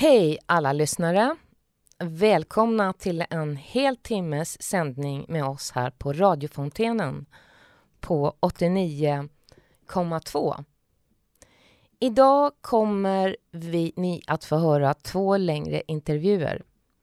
Hej 0.00 0.38
alla 0.46 0.72
lyssnare! 0.72 1.36
Välkomna 1.98 2.92
till 2.92 3.24
en 3.30 3.56
hel 3.56 3.96
timmes 3.96 4.62
sändning 4.62 5.24
med 5.28 5.44
oss 5.44 5.70
här 5.70 5.90
på 5.90 6.12
radiofontänen 6.12 7.26
på 8.00 8.34
89,2. 8.40 10.64
Idag 11.98 12.52
kommer 12.60 13.36
vi, 13.50 13.92
ni 13.96 14.22
att 14.26 14.44
få 14.44 14.56
höra 14.56 14.94
två 14.94 15.36
längre 15.36 15.82
intervjuer. 15.86 16.62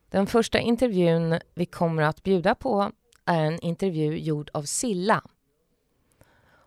Den 0.09 0.27
första 0.27 0.59
intervjun 0.59 1.39
vi 1.53 1.65
kommer 1.65 2.03
att 2.03 2.23
bjuda 2.23 2.55
på 2.55 2.91
är 3.25 3.43
en 3.43 3.59
intervju 3.59 4.17
gjord 4.17 4.49
av 4.53 4.63
Silla. 4.63 5.23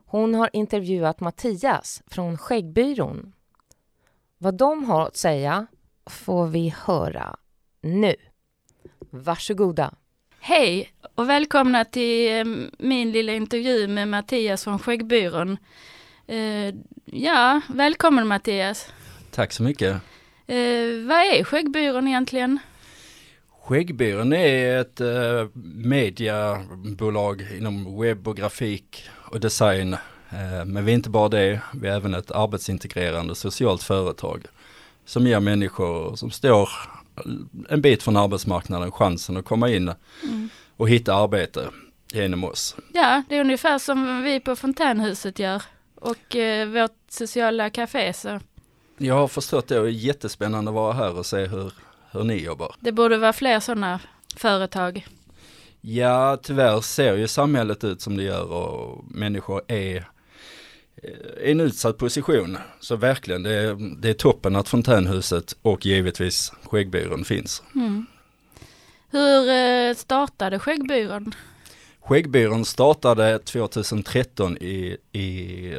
Hon 0.06 0.34
har 0.34 0.50
intervjuat 0.52 1.20
Mattias 1.20 2.02
från 2.06 2.38
Skäggbyrån. 2.38 3.32
Vad 4.38 4.54
de 4.54 4.84
har 4.84 5.06
att 5.06 5.16
säga 5.16 5.66
får 6.10 6.46
vi 6.46 6.74
höra 6.84 7.36
nu. 7.80 8.14
Varsågoda. 9.10 9.94
Hej 10.40 10.92
och 11.14 11.28
välkomna 11.28 11.84
till 11.84 12.38
eh, 12.38 12.44
min 12.78 13.12
lilla 13.12 13.32
intervju 13.32 13.88
med 13.88 14.08
Mattias 14.08 14.64
från 14.64 14.78
Skäggbyrån. 14.78 15.56
Eh, 16.26 16.74
ja, 17.04 17.60
välkommen 17.68 18.26
Mattias. 18.26 18.92
Tack 19.30 19.52
så 19.52 19.62
mycket. 19.62 19.90
Eh, 20.46 21.06
vad 21.06 21.18
är 21.18 21.44
Skäggbyrån 21.44 22.08
egentligen? 22.08 22.58
Skäggbyrån 23.62 24.32
är 24.32 24.80
ett 24.80 25.00
mediebolag 25.84 27.46
inom 27.58 28.00
webb 28.00 28.28
och 28.28 28.36
grafik 28.36 29.04
och 29.12 29.40
design. 29.40 29.96
Men 30.66 30.84
vi 30.84 30.92
är 30.92 30.96
inte 30.96 31.10
bara 31.10 31.28
det, 31.28 31.60
vi 31.74 31.88
är 31.88 31.96
även 31.96 32.14
ett 32.14 32.30
arbetsintegrerande 32.30 33.34
socialt 33.34 33.82
företag 33.82 34.46
som 35.10 35.26
ger 35.26 35.40
människor 35.40 36.16
som 36.16 36.30
står 36.30 36.68
en 37.68 37.80
bit 37.80 38.02
från 38.02 38.16
arbetsmarknaden 38.16 38.92
chansen 38.92 39.36
att 39.36 39.44
komma 39.44 39.70
in 39.70 39.92
mm. 40.22 40.48
och 40.76 40.88
hitta 40.88 41.14
arbete 41.14 41.68
genom 42.12 42.44
oss. 42.44 42.76
Ja, 42.92 43.22
det 43.28 43.36
är 43.36 43.40
ungefär 43.40 43.78
som 43.78 44.22
vi 44.22 44.40
på 44.40 44.56
Fontänhuset 44.56 45.38
gör 45.38 45.62
och 45.94 46.36
eh, 46.36 46.68
vårt 46.68 46.96
sociala 47.08 47.70
café. 47.70 48.12
Så. 48.12 48.40
Jag 48.98 49.14
har 49.14 49.28
förstått 49.28 49.68
det 49.68 49.78
och 49.78 49.84
det 49.84 49.90
är 49.90 49.92
jättespännande 49.92 50.70
att 50.70 50.74
vara 50.74 50.92
här 50.92 51.18
och 51.18 51.26
se 51.26 51.46
hur, 51.46 51.72
hur 52.10 52.24
ni 52.24 52.44
jobbar. 52.44 52.74
Det 52.80 52.92
borde 52.92 53.18
vara 53.18 53.32
fler 53.32 53.60
sådana 53.60 54.00
företag. 54.36 55.06
Ja, 55.80 56.38
tyvärr 56.42 56.80
ser 56.80 57.16
ju 57.16 57.28
samhället 57.28 57.84
ut 57.84 58.02
som 58.02 58.16
det 58.16 58.22
gör 58.22 58.52
och 58.52 59.04
människor 59.08 59.62
är 59.68 60.08
i 61.42 61.50
en 61.50 61.60
utsatt 61.60 61.98
position. 61.98 62.58
Så 62.80 62.96
verkligen, 62.96 63.42
det 63.42 63.54
är, 63.54 63.96
det 64.00 64.10
är 64.10 64.14
toppen 64.14 64.56
att 64.56 64.68
Fontänhuset 64.68 65.56
och 65.62 65.86
givetvis 65.86 66.52
Skäggbyrån 66.62 67.24
finns. 67.24 67.62
Mm. 67.74 68.06
Hur 69.10 69.48
eh, 69.48 69.94
startade 69.94 70.58
Skäggbyrån? 70.58 71.34
Skäggbyrån 72.00 72.64
startade 72.64 73.38
2013 73.38 74.56
i, 74.56 74.96
i 75.12 75.72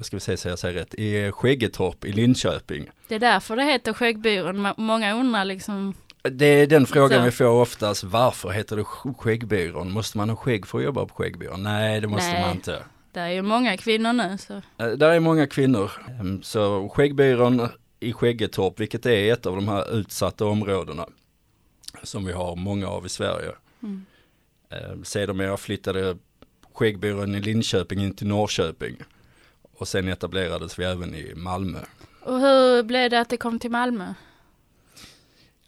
ska 0.00 0.16
vi 0.16 0.20
säga 0.20 0.36
så 0.36 0.48
jag 0.48 0.58
säger 0.58 0.74
rätt, 0.74 0.94
i 0.94 1.32
Skäggetorp 1.32 2.04
i 2.04 2.12
Linköping. 2.12 2.90
Det 3.08 3.14
är 3.14 3.18
därför 3.18 3.56
det 3.56 3.64
heter 3.64 3.92
Skäggbyrån. 3.92 4.68
Många 4.76 5.14
undrar 5.14 5.44
liksom 5.44 5.94
det 6.22 6.46
är 6.46 6.66
den 6.66 6.86
frågan 6.86 7.18
så. 7.18 7.24
vi 7.24 7.30
får 7.30 7.44
oftast. 7.46 8.04
Varför 8.04 8.50
heter 8.50 8.76
det 8.76 8.84
Skäggbyrån? 9.18 9.92
Måste 9.92 10.18
man 10.18 10.28
ha 10.28 10.36
skägg 10.36 10.66
för 10.66 10.78
att 10.78 10.84
jobba 10.84 11.06
på 11.06 11.14
Skäggbyrån? 11.14 11.62
Nej, 11.62 12.00
det 12.00 12.08
måste 12.08 12.32
Nej. 12.32 12.40
man 12.40 12.52
inte. 12.52 12.82
Det 13.12 13.20
är 13.20 13.28
ju 13.28 13.42
många 13.42 13.76
kvinnor 13.76 14.12
nu 14.12 14.38
så. 14.38 14.54
Eh, 14.54 14.90
där 14.92 15.10
är 15.10 15.20
många 15.20 15.46
kvinnor. 15.46 15.90
Ehm, 16.20 16.42
så 16.42 16.88
Skäggbyrån 16.88 17.68
i 18.00 18.12
Skäggetorp, 18.12 18.80
vilket 18.80 19.06
är 19.06 19.32
ett 19.32 19.46
av 19.46 19.56
de 19.56 19.68
här 19.68 19.94
utsatta 19.94 20.44
områdena 20.44 21.06
som 22.02 22.24
vi 22.24 22.32
har 22.32 22.56
många 22.56 22.88
av 22.88 23.06
i 23.06 23.08
Sverige. 23.08 23.52
Mm. 23.82 24.06
Ehm, 24.70 25.04
sedermera 25.04 25.56
flyttade 25.56 26.16
Skäggbyrån 26.74 27.34
i 27.34 27.40
Linköping 27.40 28.00
in 28.00 28.14
till 28.14 28.26
Norrköping. 28.26 28.96
Och 29.78 29.88
sen 29.88 30.08
etablerades 30.08 30.78
vi 30.78 30.84
även 30.84 31.14
i 31.14 31.32
Malmö. 31.34 31.78
Och 32.22 32.40
hur 32.40 32.82
blev 32.82 33.10
det 33.10 33.20
att 33.20 33.28
det 33.28 33.36
kom 33.36 33.58
till 33.58 33.70
Malmö? 33.70 34.14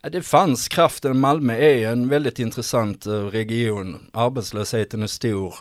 Det 0.01 0.23
fanns 0.23 0.69
kraften. 0.69 1.21
Malmö 1.21 1.55
är 1.55 1.89
en 1.89 2.09
väldigt 2.09 2.39
intressant 2.39 3.07
eh, 3.07 3.13
region. 3.13 4.11
Arbetslösheten 4.13 5.03
är 5.03 5.07
stor. 5.07 5.55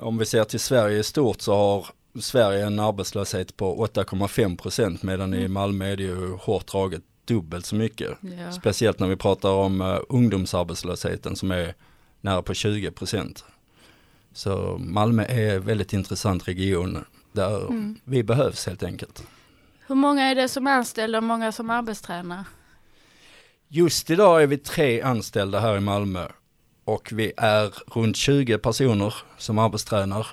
Om 0.00 0.18
vi 0.18 0.26
ser 0.26 0.44
till 0.44 0.60
Sverige 0.60 0.98
i 0.98 1.02
stort 1.02 1.40
så 1.40 1.54
har 1.54 1.86
Sverige 2.20 2.66
en 2.66 2.78
arbetslöshet 2.78 3.56
på 3.56 3.86
8,5 3.86 4.56
procent 4.56 5.02
medan 5.02 5.32
mm. 5.32 5.44
i 5.44 5.48
Malmö 5.48 5.92
är 5.92 5.96
det 5.96 6.02
ju 6.02 6.32
hårt 6.32 6.66
draget 6.66 7.02
dubbelt 7.24 7.66
så 7.66 7.76
mycket. 7.76 8.10
Ja. 8.20 8.52
Speciellt 8.52 8.98
när 8.98 9.08
vi 9.08 9.16
pratar 9.16 9.50
om 9.50 9.80
uh, 9.80 9.98
ungdomsarbetslösheten 10.08 11.36
som 11.36 11.50
är 11.50 11.74
nära 12.20 12.42
på 12.42 12.54
20 12.54 12.90
procent. 12.90 13.44
Så 14.32 14.76
Malmö 14.80 15.24
är 15.24 15.56
en 15.56 15.62
väldigt 15.62 15.92
intressant 15.92 16.48
region 16.48 17.04
där 17.32 17.66
mm. 17.66 17.98
vi 18.04 18.22
behövs 18.22 18.66
helt 18.66 18.82
enkelt. 18.82 19.22
Hur 19.86 19.94
många 19.94 20.22
är 20.22 20.34
det 20.34 20.48
som 20.48 20.66
är 20.66 20.72
anställda 20.72 21.18
och 21.18 21.24
många 21.24 21.52
som 21.52 21.70
arbetstränar? 21.70 22.44
Just 23.68 24.10
idag 24.10 24.42
är 24.42 24.46
vi 24.46 24.58
tre 24.58 25.02
anställda 25.02 25.60
här 25.60 25.76
i 25.76 25.80
Malmö 25.80 26.28
och 26.86 27.08
vi 27.12 27.32
är 27.36 27.74
runt 27.94 28.16
20 28.16 28.58
personer 28.58 29.14
som 29.38 29.58
arbetstränar 29.58 30.26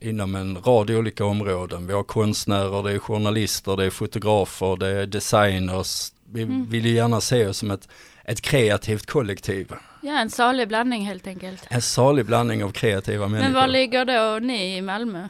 inom 0.00 0.34
en 0.34 0.58
rad 0.62 0.90
olika 0.90 1.24
områden. 1.24 1.86
Vi 1.86 1.92
har 1.92 2.02
konstnärer, 2.02 2.82
det 2.82 2.92
är 2.92 2.98
journalister, 2.98 3.76
det 3.76 3.84
är 3.84 3.90
fotografer, 3.90 4.76
det 4.76 4.88
är 4.88 5.06
designers. 5.06 6.12
Vi 6.32 6.42
mm. 6.42 6.70
vill 6.70 6.86
ju 6.86 6.94
gärna 6.94 7.20
se 7.20 7.46
oss 7.46 7.58
som 7.58 7.70
ett, 7.70 7.88
ett 8.24 8.40
kreativt 8.40 9.06
kollektiv. 9.06 9.72
Ja, 10.02 10.18
en 10.18 10.30
salig 10.30 10.68
blandning 10.68 11.06
helt 11.06 11.26
enkelt. 11.26 11.66
En 11.70 11.82
salig 11.82 12.26
blandning 12.26 12.64
av 12.64 12.70
kreativa 12.70 13.28
människor. 13.28 13.52
Men 13.52 13.60
var 13.60 13.68
ligger 13.68 14.04
då 14.04 14.46
ni 14.46 14.76
i 14.76 14.82
Malmö? 14.82 15.28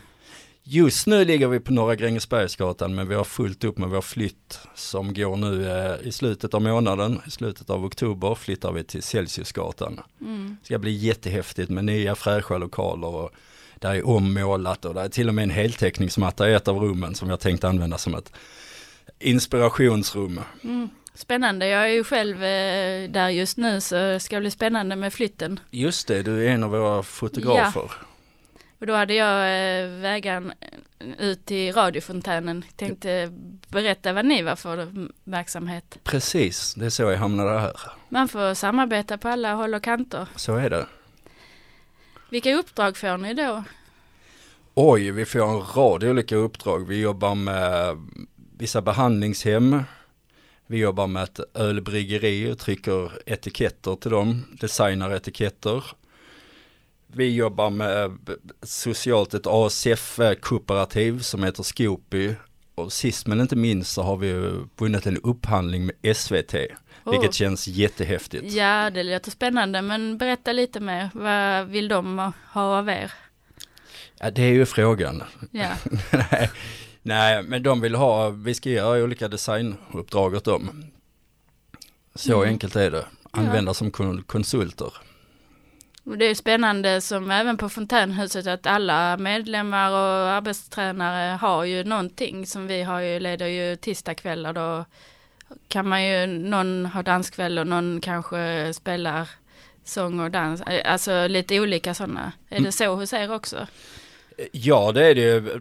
Just 0.71 1.07
nu 1.07 1.25
ligger 1.25 1.49
vi 1.49 1.61
på 1.61 1.73
Norra 1.73 1.95
Grängesbergsgatan 1.95 2.95
men 2.95 3.09
vi 3.09 3.15
har 3.15 3.25
fullt 3.25 3.65
upp 3.65 3.79
med 3.79 3.89
vår 3.89 4.01
flytt 4.01 4.61
som 4.75 5.15
går 5.15 5.37
nu 5.37 5.71
eh, 5.71 6.09
i 6.09 6.13
slutet 6.13 6.55
av 6.55 6.63
månaden. 6.63 7.21
I 7.27 7.31
slutet 7.31 7.71
av 7.71 7.85
oktober 7.85 8.35
flyttar 8.35 8.73
vi 8.73 8.85
till 8.85 9.03
Celsiusgatan. 9.03 10.01
Mm. 10.21 10.57
Det 10.61 10.67
ska 10.67 10.79
bli 10.79 10.91
jättehäftigt 10.93 11.71
med 11.71 11.85
nya 11.85 12.15
fräscha 12.15 12.59
lokaler 12.59 13.09
och 13.09 13.31
där 13.75 13.95
är 13.95 14.07
ommålat 14.07 14.85
och 14.85 14.95
det 14.95 15.01
är 15.01 15.09
till 15.09 15.29
och 15.29 15.35
med 15.35 15.43
en 15.43 15.51
heltäckningsmatta 15.51 16.51
i 16.51 16.55
ett 16.55 16.69
av 16.69 16.79
rummen 16.79 17.15
som 17.15 17.31
jag 17.31 17.41
tänkt 17.41 17.65
använda 17.65 17.99
som 17.99 18.15
ett 18.15 18.33
inspirationsrum. 19.19 20.41
Mm. 20.65 20.89
Spännande, 21.15 21.69
jag 21.69 21.83
är 21.83 21.93
ju 21.93 22.05
själv 22.05 22.45
eh, 22.45 23.11
där 23.11 23.29
just 23.29 23.57
nu 23.57 23.81
så 23.81 23.95
det 23.95 24.21
ska 24.21 24.41
bli 24.41 24.51
spännande 24.51 24.97
med 24.97 25.13
flytten. 25.13 25.61
Just 25.71 26.09
det, 26.09 26.23
du 26.23 26.47
är 26.47 26.51
en 26.51 26.65
av 26.65 26.71
våra 26.71 27.03
fotografer. 27.03 27.91
Ja. 28.01 28.08
Och 28.79 28.87
då 28.87 28.95
hade 28.95 29.15
jag 29.15 29.35
eh, 29.35 29.89
vägen 29.89 30.53
ut 31.19 31.47
till 31.47 31.73
radiofontänen. 31.73 32.65
Tänkte 32.77 33.33
berätta 33.69 34.13
vad 34.13 34.25
ni 34.25 34.43
var 34.43 34.57
för 34.57 34.89
verksamhet. 35.25 35.99
Precis, 36.05 36.75
det 36.75 36.87
är 36.87 36.91
så 36.91 37.03
jag 37.03 37.17
hamnade 37.17 37.61
här. 37.61 37.73
Man 38.09 38.29
får 38.29 38.55
samarbeta 38.55 39.19
på 39.19 39.29
alla 39.29 39.55
håll 39.55 39.75
och 39.75 39.83
kanter. 39.83 40.27
Så 40.37 40.57
är 40.57 40.71
det. 40.71 40.87
Vilka 42.31 42.55
uppdrag 42.55 42.97
får 42.97 43.19
ni 43.19 43.35
då? 43.35 43.65
Oj, 44.75 45.11
vi 45.11 45.25
får 45.25 45.41
en 45.41 45.61
rad 45.61 46.05
olika 46.05 46.37
uppdrag. 46.37 46.89
Vi 46.89 47.01
jobbar 47.01 47.35
med 47.35 47.97
vissa 48.59 48.83
behandlingshem. 48.83 49.83
Vi 50.67 50.79
jobbar 50.79 51.07
med 51.07 51.23
ett 51.23 51.41
ölbryggeri 51.55 52.53
och 52.53 52.59
trycker 52.59 53.13
etiketter 53.27 53.97
till 53.97 54.11
dem, 54.11 54.45
designar 54.61 55.15
etiketter. 55.15 55.85
Vi 57.13 57.35
jobbar 57.35 57.71
med 57.71 58.19
socialt 58.63 59.35
ett 59.35 59.47
ASF-kooperativ 59.47 61.19
som 61.21 61.43
heter 61.43 61.63
Skopi. 61.63 62.35
Och 62.75 62.93
sist 62.93 63.27
men 63.27 63.41
inte 63.41 63.57
minst 63.57 63.93
så 63.93 64.03
har 64.03 64.17
vi 64.17 64.53
vunnit 64.77 65.07
en 65.07 65.17
upphandling 65.17 65.87
med 65.87 66.17
SVT. 66.17 66.55
Oh. 67.05 67.11
Vilket 67.11 67.35
känns 67.35 67.69
jättehäftigt. 67.69 68.53
Ja, 68.53 68.91
det 68.91 69.03
låter 69.03 69.31
spännande. 69.31 69.83
Men 69.83 70.19
berätta 70.19 70.53
lite 70.53 70.81
mer. 70.81 71.11
Vad 71.15 71.67
vill 71.67 71.89
de 71.89 72.33
ha 72.53 72.79
av 72.79 72.89
er? 72.89 73.13
Ja, 74.21 74.31
det 74.31 74.43
är 74.43 74.53
ju 74.53 74.67
frågan. 74.67 75.23
Ja. 75.51 75.71
nej, 76.31 76.51
nej, 77.03 77.43
men 77.43 77.63
de 77.63 77.81
vill 77.81 77.95
ha, 77.95 78.31
vi 78.31 78.55
ska 78.55 78.71
göra 78.71 79.03
olika 79.05 79.29
designuppdrag 79.29 80.35
åt 80.35 80.45
dem. 80.45 80.85
Så 82.15 82.37
mm. 82.37 82.49
enkelt 82.49 82.77
är 82.77 82.91
det. 82.91 83.05
Använda 83.31 83.71
ja. 83.71 83.75
som 83.75 83.91
konsulter. 84.27 84.93
Det 86.17 86.25
är 86.25 86.35
spännande 86.35 87.01
som 87.01 87.31
även 87.31 87.57
på 87.57 87.69
Fontänhuset 87.69 88.47
att 88.47 88.67
alla 88.67 89.17
medlemmar 89.17 89.91
och 89.91 90.31
arbetstränare 90.31 91.37
har 91.37 91.65
ju 91.65 91.85
någonting 91.85 92.47
som 92.47 92.67
vi 92.67 92.83
har 92.83 93.01
ju, 93.01 93.21
leder 93.21 93.47
ju 93.47 93.77
tisdagkvällar 93.77 94.53
då 94.53 94.85
kan 95.69 95.89
man 95.89 96.07
ju, 96.07 96.27
någon 96.27 96.87
har 96.87 97.03
danskväll 97.03 97.59
och 97.59 97.67
någon 97.67 98.01
kanske 98.01 98.73
spelar 98.75 99.29
sång 99.85 100.21
och 100.21 100.31
dans, 100.31 100.63
alltså 100.85 101.27
lite 101.27 101.61
olika 101.61 101.95
sådana. 101.95 102.33
Är 102.49 102.55
det 102.55 102.59
mm. 102.59 102.73
så 102.73 102.95
hos 102.95 103.13
er 103.13 103.33
också? 103.33 103.67
Ja 104.53 104.93
det 104.93 105.07
är 105.07 105.15
det 105.15 105.21
ju. 105.21 105.61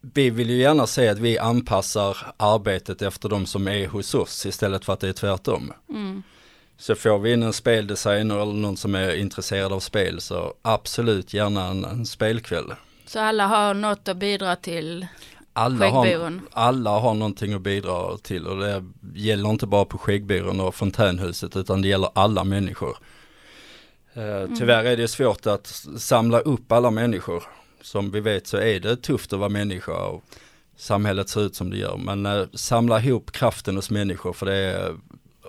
vi 0.00 0.30
vill 0.30 0.50
ju 0.50 0.56
gärna 0.56 0.86
se 0.86 1.08
att 1.08 1.18
vi 1.18 1.38
anpassar 1.38 2.16
arbetet 2.36 3.02
efter 3.02 3.28
de 3.28 3.46
som 3.46 3.68
är 3.68 3.86
hos 3.86 4.14
oss 4.14 4.46
istället 4.46 4.84
för 4.84 4.92
att 4.92 5.00
det 5.00 5.08
är 5.08 5.12
tvärtom. 5.12 5.72
Mm. 5.88 6.22
Så 6.78 6.94
får 6.94 7.18
vi 7.18 7.32
in 7.32 7.42
en 7.42 7.52
speldesigner 7.52 8.42
eller 8.42 8.52
någon 8.52 8.76
som 8.76 8.94
är 8.94 9.14
intresserad 9.14 9.72
av 9.72 9.80
spel 9.80 10.20
så 10.20 10.54
absolut 10.62 11.34
gärna 11.34 11.66
en, 11.66 11.84
en 11.84 12.06
spelkväll. 12.06 12.72
Så 13.06 13.20
alla 13.20 13.46
har 13.46 13.74
något 13.74 14.08
att 14.08 14.16
bidra 14.16 14.56
till 14.56 15.06
Alla 15.58 15.88
har, 15.88 16.40
alla 16.52 16.90
har 16.90 17.14
någonting 17.14 17.52
att 17.52 17.60
bidra 17.60 18.18
till 18.18 18.46
och 18.46 18.58
det 18.58 18.84
gäller 19.14 19.50
inte 19.50 19.66
bara 19.66 19.84
på 19.84 19.98
Skäggbyrån 19.98 20.60
och 20.60 20.74
Fontänhuset 20.74 21.56
utan 21.56 21.82
det 21.82 21.88
gäller 21.88 22.10
alla 22.14 22.44
människor. 22.44 22.96
Eh, 24.14 24.56
tyvärr 24.58 24.84
är 24.84 24.96
det 24.96 25.08
svårt 25.08 25.46
att 25.46 25.66
samla 25.98 26.40
upp 26.40 26.72
alla 26.72 26.90
människor. 26.90 27.42
Som 27.82 28.10
vi 28.10 28.20
vet 28.20 28.46
så 28.46 28.56
är 28.56 28.80
det 28.80 28.96
tufft 28.96 29.32
att 29.32 29.38
vara 29.38 29.48
människa 29.48 29.92
och 29.92 30.24
samhället 30.76 31.28
ser 31.28 31.40
ut 31.40 31.54
som 31.54 31.70
det 31.70 31.76
gör. 31.76 31.96
Men 31.96 32.26
eh, 32.26 32.46
samla 32.54 33.00
ihop 33.00 33.32
kraften 33.32 33.76
hos 33.76 33.90
människor 33.90 34.32
för 34.32 34.46
det 34.46 34.54
är 34.54 34.96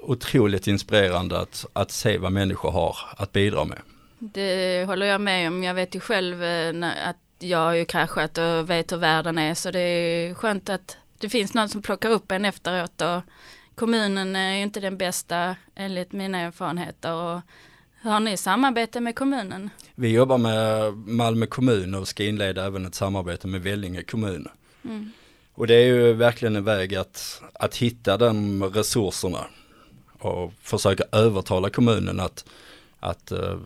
otroligt 0.01 0.67
inspirerande 0.67 1.39
att, 1.39 1.65
att 1.73 1.91
se 1.91 2.17
vad 2.17 2.31
människor 2.31 2.71
har 2.71 2.97
att 3.17 3.31
bidra 3.31 3.65
med. 3.65 3.77
Det 4.19 4.85
håller 4.85 5.05
jag 5.05 5.21
med 5.21 5.47
om. 5.47 5.63
Jag 5.63 5.73
vet 5.73 5.95
ju 5.95 5.99
själv 5.99 6.43
eh, 6.43 7.09
att 7.09 7.17
jag 7.39 7.57
har 7.57 7.73
ju 7.73 7.85
kraschat 7.85 8.37
och 8.37 8.69
vet 8.69 8.91
hur 8.91 8.97
världen 8.97 9.37
är 9.37 9.53
så 9.53 9.71
det 9.71 9.79
är 9.79 10.33
skönt 10.33 10.69
att 10.69 10.97
det 11.17 11.29
finns 11.29 11.53
någon 11.53 11.69
som 11.69 11.81
plockar 11.81 12.09
upp 12.09 12.31
en 12.31 12.45
efteråt 12.45 13.01
och 13.01 13.21
kommunen 13.75 14.35
är 14.35 14.55
ju 14.55 14.61
inte 14.61 14.79
den 14.79 14.97
bästa 14.97 15.55
enligt 15.75 16.11
mina 16.11 16.39
erfarenheter. 16.39 17.13
Och 17.13 17.41
har 18.01 18.19
ni 18.19 18.37
samarbete 18.37 18.99
med 18.99 19.15
kommunen? 19.15 19.69
Vi 19.95 20.09
jobbar 20.09 20.37
med 20.37 20.93
Malmö 20.93 21.45
kommun 21.45 21.95
och 21.95 22.07
ska 22.07 22.23
inleda 22.23 22.65
även 22.65 22.85
ett 22.85 22.95
samarbete 22.95 23.47
med 23.47 23.61
Vellinge 23.61 24.03
kommun. 24.03 24.47
Mm. 24.85 25.11
Och 25.53 25.67
det 25.67 25.75
är 25.75 25.85
ju 25.85 26.13
verkligen 26.13 26.55
en 26.55 26.63
väg 26.63 26.95
att, 26.95 27.41
att 27.53 27.75
hitta 27.75 28.17
de 28.17 28.63
resurserna 28.63 29.45
och 30.19 30.53
försöka 30.61 31.03
övertala 31.11 31.69
kommunen 31.69 32.19
att, 32.19 32.45
att 32.99 33.31
eh, 33.31 33.57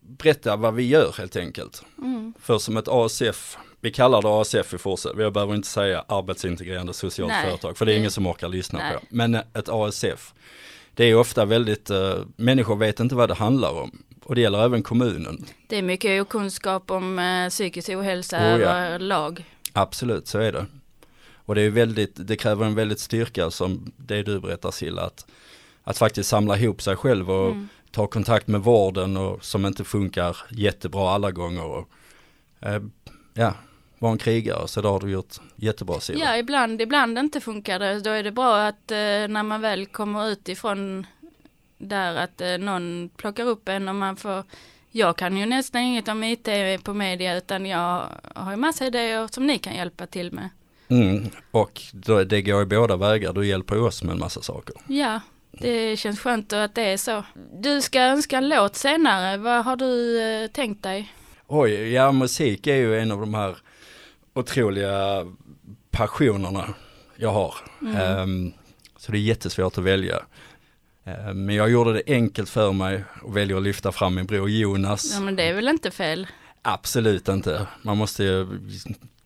berätta 0.00 0.56
vad 0.56 0.74
vi 0.74 0.86
gör 0.86 1.14
helt 1.18 1.36
enkelt. 1.36 1.82
Mm. 1.98 2.34
För 2.40 2.58
som 2.58 2.76
ett 2.76 2.88
ASF, 2.88 3.56
vi 3.80 3.92
kallar 3.92 4.22
det 4.22 4.28
ASF 4.28 4.74
i 4.74 4.78
fortsättningen, 4.78 5.24
jag 5.24 5.32
behöver 5.32 5.54
inte 5.54 5.68
säga 5.68 6.04
arbetsintegrerande 6.08 6.94
socialt 6.94 7.32
Nej, 7.32 7.46
företag, 7.48 7.78
för 7.78 7.86
det 7.86 7.92
är 7.94 7.98
ingen 7.98 8.10
som 8.10 8.26
orkar 8.26 8.48
lyssna 8.48 8.78
nej. 8.78 8.94
på. 8.94 9.06
Men 9.08 9.34
ett 9.34 9.68
ASF, 9.68 10.34
det 10.94 11.04
är 11.04 11.14
ofta 11.14 11.44
väldigt, 11.44 11.90
eh, 11.90 12.14
människor 12.36 12.76
vet 12.76 13.00
inte 13.00 13.14
vad 13.14 13.28
det 13.28 13.34
handlar 13.34 13.70
om. 13.70 14.02
Och 14.24 14.34
det 14.34 14.40
gäller 14.40 14.64
även 14.64 14.82
kommunen. 14.82 15.44
Det 15.68 15.78
är 15.78 15.82
mycket 15.82 16.22
okunskap 16.22 16.90
om 16.90 17.18
eh, 17.18 17.48
psykisk 17.48 17.88
ohälsa 17.88 18.36
Oh 18.36 18.42
ja. 18.42 18.76
överlag. 18.76 19.44
Absolut, 19.72 20.28
så 20.28 20.38
är 20.38 20.52
det. 20.52 20.66
Och 21.46 21.54
det 21.54 21.62
är 21.62 21.70
väldigt, 21.70 22.12
det 22.14 22.36
kräver 22.36 22.66
en 22.66 22.74
väldigt 22.74 23.00
styrka 23.00 23.50
som 23.50 23.92
det 23.96 24.22
du 24.22 24.40
berättar 24.40 24.70
Silla, 24.70 25.02
att, 25.02 25.26
att 25.84 25.98
faktiskt 25.98 26.28
samla 26.28 26.58
ihop 26.58 26.82
sig 26.82 26.96
själv 26.96 27.30
och 27.30 27.50
Mm. 27.50 27.68
ta 27.90 28.06
kontakt 28.06 28.48
med 28.48 28.60
vården 28.60 29.16
och 29.16 29.44
som 29.44 29.66
inte 29.66 29.84
funkar 29.84 30.36
jättebra 30.50 31.10
alla 31.10 31.30
gånger. 31.30 31.64
Och, 31.64 31.88
eh, 32.60 32.82
ja, 33.34 33.54
vara 33.98 34.12
en 34.12 34.18
krigare, 34.18 34.68
så 34.68 34.80
det 34.82 34.88
har 34.88 35.00
du 35.00 35.10
gjort 35.10 35.34
jättebra 35.56 36.00
Silla. 36.00 36.24
Ja, 36.24 36.36
ibland, 36.36 36.80
ibland 36.82 37.18
inte 37.18 37.40
funkar 37.40 37.78
det. 37.78 38.00
Då 38.00 38.10
är 38.10 38.22
det 38.22 38.32
bra 38.32 38.66
att 38.66 38.90
eh, 38.90 38.96
när 39.28 39.42
man 39.42 39.60
väl 39.60 39.86
kommer 39.86 40.28
ut 40.28 40.48
ifrån 40.48 41.06
där 41.78 42.16
att 42.16 42.40
eh, 42.40 42.58
någon 42.58 43.10
plockar 43.16 43.44
upp 43.46 43.68
en 43.68 43.88
och 43.88 43.94
man 43.94 44.16
får 44.16 44.44
jag 44.90 45.16
kan 45.16 45.36
ju 45.36 45.46
nästan 45.46 45.80
inget 45.80 46.08
om 46.08 46.24
IT 46.24 46.48
på 46.84 46.94
media 46.94 47.36
utan 47.36 47.66
jag 47.66 48.06
har 48.34 48.50
ju 48.50 48.56
massa 48.56 48.86
idéer 48.86 49.26
som 49.26 49.46
ni 49.46 49.58
kan 49.58 49.74
hjälpa 49.74 50.06
till 50.06 50.32
med. 50.32 50.48
Mm, 50.88 51.30
och 51.50 51.82
då, 51.92 52.24
det 52.24 52.42
går 52.42 52.62
i 52.62 52.66
båda 52.66 52.96
vägar, 52.96 53.32
du 53.32 53.46
hjälper 53.46 53.80
oss 53.82 54.02
med 54.02 54.12
en 54.12 54.18
massa 54.18 54.42
saker. 54.42 54.74
Ja, 54.86 55.20
det 55.60 55.96
känns 55.96 56.20
skönt 56.20 56.52
att 56.52 56.74
det 56.74 56.82
är 56.82 56.96
så. 56.96 57.24
Du 57.52 57.82
ska 57.82 58.00
önska 58.00 58.38
en 58.38 58.48
låt 58.48 58.76
senare. 58.76 59.36
Vad 59.36 59.64
har 59.64 59.76
du 59.76 60.22
eh, 60.22 60.46
tänkt 60.50 60.82
dig? 60.82 61.14
Oj, 61.46 61.92
ja 61.92 62.12
musik 62.12 62.66
är 62.66 62.74
ju 62.76 63.00
en 63.00 63.12
av 63.12 63.20
de 63.20 63.34
här 63.34 63.56
otroliga 64.34 65.26
passionerna 65.90 66.74
jag 67.16 67.32
har. 67.32 67.54
Mm. 67.82 67.96
Ehm, 67.96 68.52
så 68.96 69.12
det 69.12 69.18
är 69.18 69.22
jättesvårt 69.22 69.78
att 69.78 69.84
välja. 69.84 70.22
Ehm, 71.04 71.46
men 71.46 71.54
jag 71.54 71.70
gjorde 71.70 71.92
det 71.92 72.02
enkelt 72.06 72.48
för 72.48 72.72
mig 72.72 73.04
och 73.22 73.36
väljer 73.36 73.56
att 73.56 73.62
lyfta 73.62 73.92
fram 73.92 74.14
min 74.14 74.26
bror 74.26 74.50
Jonas. 74.50 75.14
Ja, 75.14 75.20
men 75.20 75.36
det 75.36 75.42
är 75.42 75.54
väl 75.54 75.68
inte 75.68 75.90
fel. 75.90 76.26
Absolut 76.62 77.28
inte. 77.28 77.66
Man 77.82 77.96
måste 77.96 78.24
ju 78.24 78.46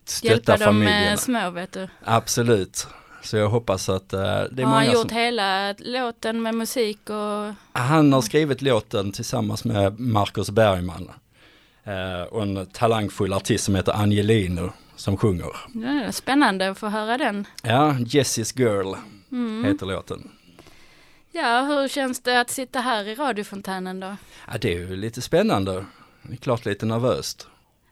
stötta 0.04 0.28
Hjälpa 0.34 0.58
familjen. 0.58 1.00
med 1.04 1.20
små, 1.20 1.50
vet 1.50 1.72
du. 1.72 1.88
Absolut. 2.04 2.86
Så 3.22 3.36
jag 3.36 3.48
hoppas 3.48 3.88
att 3.88 4.12
eh, 4.12 4.18
det 4.20 4.24
är 4.26 4.36
har 4.36 4.52
många 4.62 4.74
han 4.74 4.92
gjort 4.92 5.08
som... 5.08 5.16
hela 5.18 5.74
låten 5.78 6.42
med 6.42 6.54
musik 6.54 7.10
och 7.10 7.54
Han 7.72 8.12
har 8.12 8.20
skrivit 8.20 8.62
låten 8.62 9.12
tillsammans 9.12 9.64
med 9.64 10.00
Marcus 10.00 10.50
Bergman. 10.50 11.10
Eh, 11.84 12.22
och 12.22 12.42
en 12.42 12.66
talangfull 12.66 13.32
artist 13.32 13.64
som 13.64 13.74
heter 13.74 13.92
Angelino 13.92 14.72
som 14.96 15.16
sjunger. 15.16 15.50
ja, 16.04 16.12
spännande 16.12 16.70
att 16.70 16.78
få 16.78 16.86
höra 16.88 17.18
den. 17.18 17.46
Ja, 17.62 17.92
Jessie's 17.92 18.58
Girl 18.58 18.94
Mm. 19.32 19.64
heter 19.64 19.86
låten. 19.86 20.30
Ja, 21.32 21.62
hur 21.62 21.88
känns 21.88 22.22
det 22.22 22.40
att 22.40 22.50
sitta 22.50 22.80
här 22.80 23.04
i 23.08 23.14
radiofontänen 23.14 24.00
då? 24.00 24.16
Ja, 24.52 24.58
det 24.60 24.74
är 24.74 24.78
ju 24.78 24.96
lite 24.96 25.20
spännande. 25.20 25.84
Det 26.22 26.32
är 26.32 26.36
klart 26.36 26.64
lite 26.66 26.86
nervöst. 26.86 27.46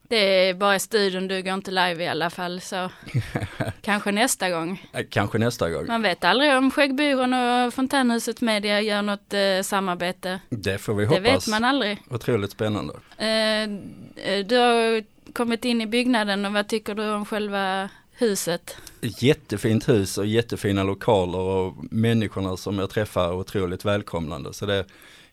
Det 0.08 0.16
är 0.48 0.54
bara 0.54 0.76
i 0.76 0.80
studion, 0.80 1.28
du 1.28 1.42
går 1.42 1.54
inte 1.54 1.70
live 1.70 2.04
i 2.04 2.08
alla 2.08 2.30
fall, 2.30 2.60
så 2.60 2.90
kanske 3.82 4.12
nästa 4.12 4.50
gång. 4.50 4.82
Eh, 4.92 5.04
Kanske 5.10 5.38
nästa 5.38 5.70
gång. 5.70 5.86
Man 5.86 6.02
vet 6.02 6.24
aldrig 6.24 6.52
om 6.56 6.70
Skäggbyrån 6.70 7.34
och 7.34 7.74
Fontänhuset 7.74 8.40
Media 8.40 8.80
gör 8.80 9.02
något 9.02 9.34
eh, 9.34 9.62
samarbete. 9.62 10.40
Det 10.48 10.78
får 10.78 10.94
vi 10.94 11.04
Det 11.04 11.08
hoppas. 11.08 11.24
vet 11.24 11.46
man 11.48 11.64
aldrig. 11.64 11.98
Otroligt 12.10 12.50
spännande. 12.50 12.94
Eh, 13.18 13.62
eh, 14.32 14.46
du 14.46 14.56
har 14.56 15.04
kommit 15.32 15.64
in 15.64 15.80
i 15.80 15.86
byggnaden 15.86 16.44
och 16.46 16.52
vad 16.52 16.68
tycker 16.68 16.94
du 16.94 17.10
om 17.10 17.24
själva 17.26 17.88
huset? 18.12 18.76
Jättefint 19.00 19.88
hus 19.88 20.18
och 20.18 20.26
jättefina 20.26 20.82
lokaler 20.84 21.38
och 21.38 21.74
människorna 21.90 22.56
som 22.56 22.78
jag 22.78 22.90
träffar 22.90 23.24
är 23.28 23.32
otroligt 23.34 23.84
välkomnande. 23.84 24.52
Så 24.52 24.66
det 24.66 24.84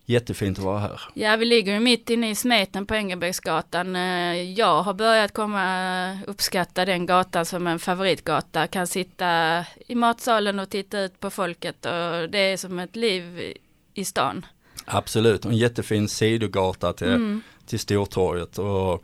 jättefint 0.06 0.58
att 0.58 0.64
vara 0.64 0.80
här. 0.80 1.02
Ja, 1.14 1.36
vi 1.36 1.46
ligger 1.46 1.74
ju 1.74 1.80
mitt 1.80 2.10
inne 2.10 2.30
i 2.30 2.36
smeten 2.36 2.86
på 2.86 2.96
Engelbrektsgatan. 2.96 3.96
Eh, 3.96 4.42
Jag 4.52 4.82
har 4.84 4.94
börjat 4.94 5.34
komma 5.34 6.18
uppskatta 6.28 6.86
den 6.86 7.06
gatan 7.06 7.46
som 7.46 7.68
en 7.68 7.80
favoritgata. 7.80 8.68
Kan 8.68 8.88
sitta 8.88 9.60
i 9.88 9.96
matsalen 9.96 10.60
och 10.60 10.70
titta 10.70 11.00
ut 11.02 11.20
på 11.20 11.30
folket 11.30 11.86
och 11.86 12.30
det 12.30 12.38
är 12.40 12.58
som 12.58 12.80
ett 12.80 12.96
liv 12.96 13.54
i- 13.94 14.06
stan. 14.06 14.46
Absolut, 14.86 15.46
och 15.46 15.52
en 15.52 15.58
jättefin 15.58 16.08
sidogata 16.08 16.94
till, 16.94 17.08
Mm. 17.08 17.42
till 17.66 17.80
Stortorget 17.80 18.58
och, 18.58 19.04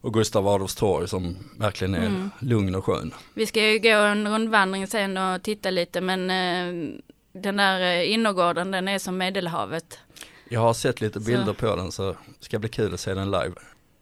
och 0.00 0.14
Gustav 0.14 0.48
Adolfs 0.48 0.74
torg 0.74 1.08
som 1.08 1.36
verkligen 1.58 1.94
är 1.94 2.06
Mm. 2.06 2.30
lugn 2.38 2.74
och 2.74 2.84
skön. 2.84 3.14
Vi 3.34 3.46
ska 3.46 3.60
ju 3.66 3.78
gå 3.78 3.88
en 3.88 4.28
rundvandring 4.32 4.86
sen 4.86 5.16
och 5.16 5.42
titta 5.42 5.70
lite 5.70 6.00
men 6.00 6.30
eh, 6.30 6.94
den 7.32 7.56
där 7.56 7.80
eh, 7.80 8.12
innergården 8.12 8.70
den 8.70 8.88
är 8.88 8.98
som 8.98 9.18
Medelhavet. 9.18 9.98
Jag 10.52 10.60
har 10.60 10.74
sett 10.74 11.00
lite 11.00 11.20
Så. 11.20 11.26
bilder 11.26 11.52
på 11.52 11.76
den 11.76 11.92
så 11.92 12.12
det 12.12 12.16
ska 12.44 12.58
bli 12.58 12.68
kul 12.68 12.94
att 12.94 13.00
se 13.00 13.14
den 13.14 13.30
live. 13.30 13.52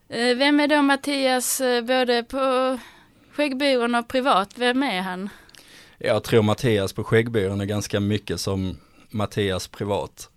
Eh, 0.09 0.37
Vem 0.37 0.61
är 0.61 0.69
då 0.69 0.83
Mattias 0.83 1.61
eh, 1.61 1.85
både 1.85 2.23
på 2.23 2.79
Skäggbyrån 3.33 3.95
och 3.95 4.09
privat? 4.09 4.51
Vem 4.55 4.83
är 4.83 5.01
han? 5.01 5.29
Jag 5.99 6.25
tror 6.25 6.43
Mattias 6.43 6.93
på 6.93 7.05
Skäggbyrån 7.05 7.61
är 7.61 7.65
ganska 7.65 8.01
mycket 8.01 8.41
som 8.41 8.77
Mattias 9.11 9.69
privat. 9.69 10.31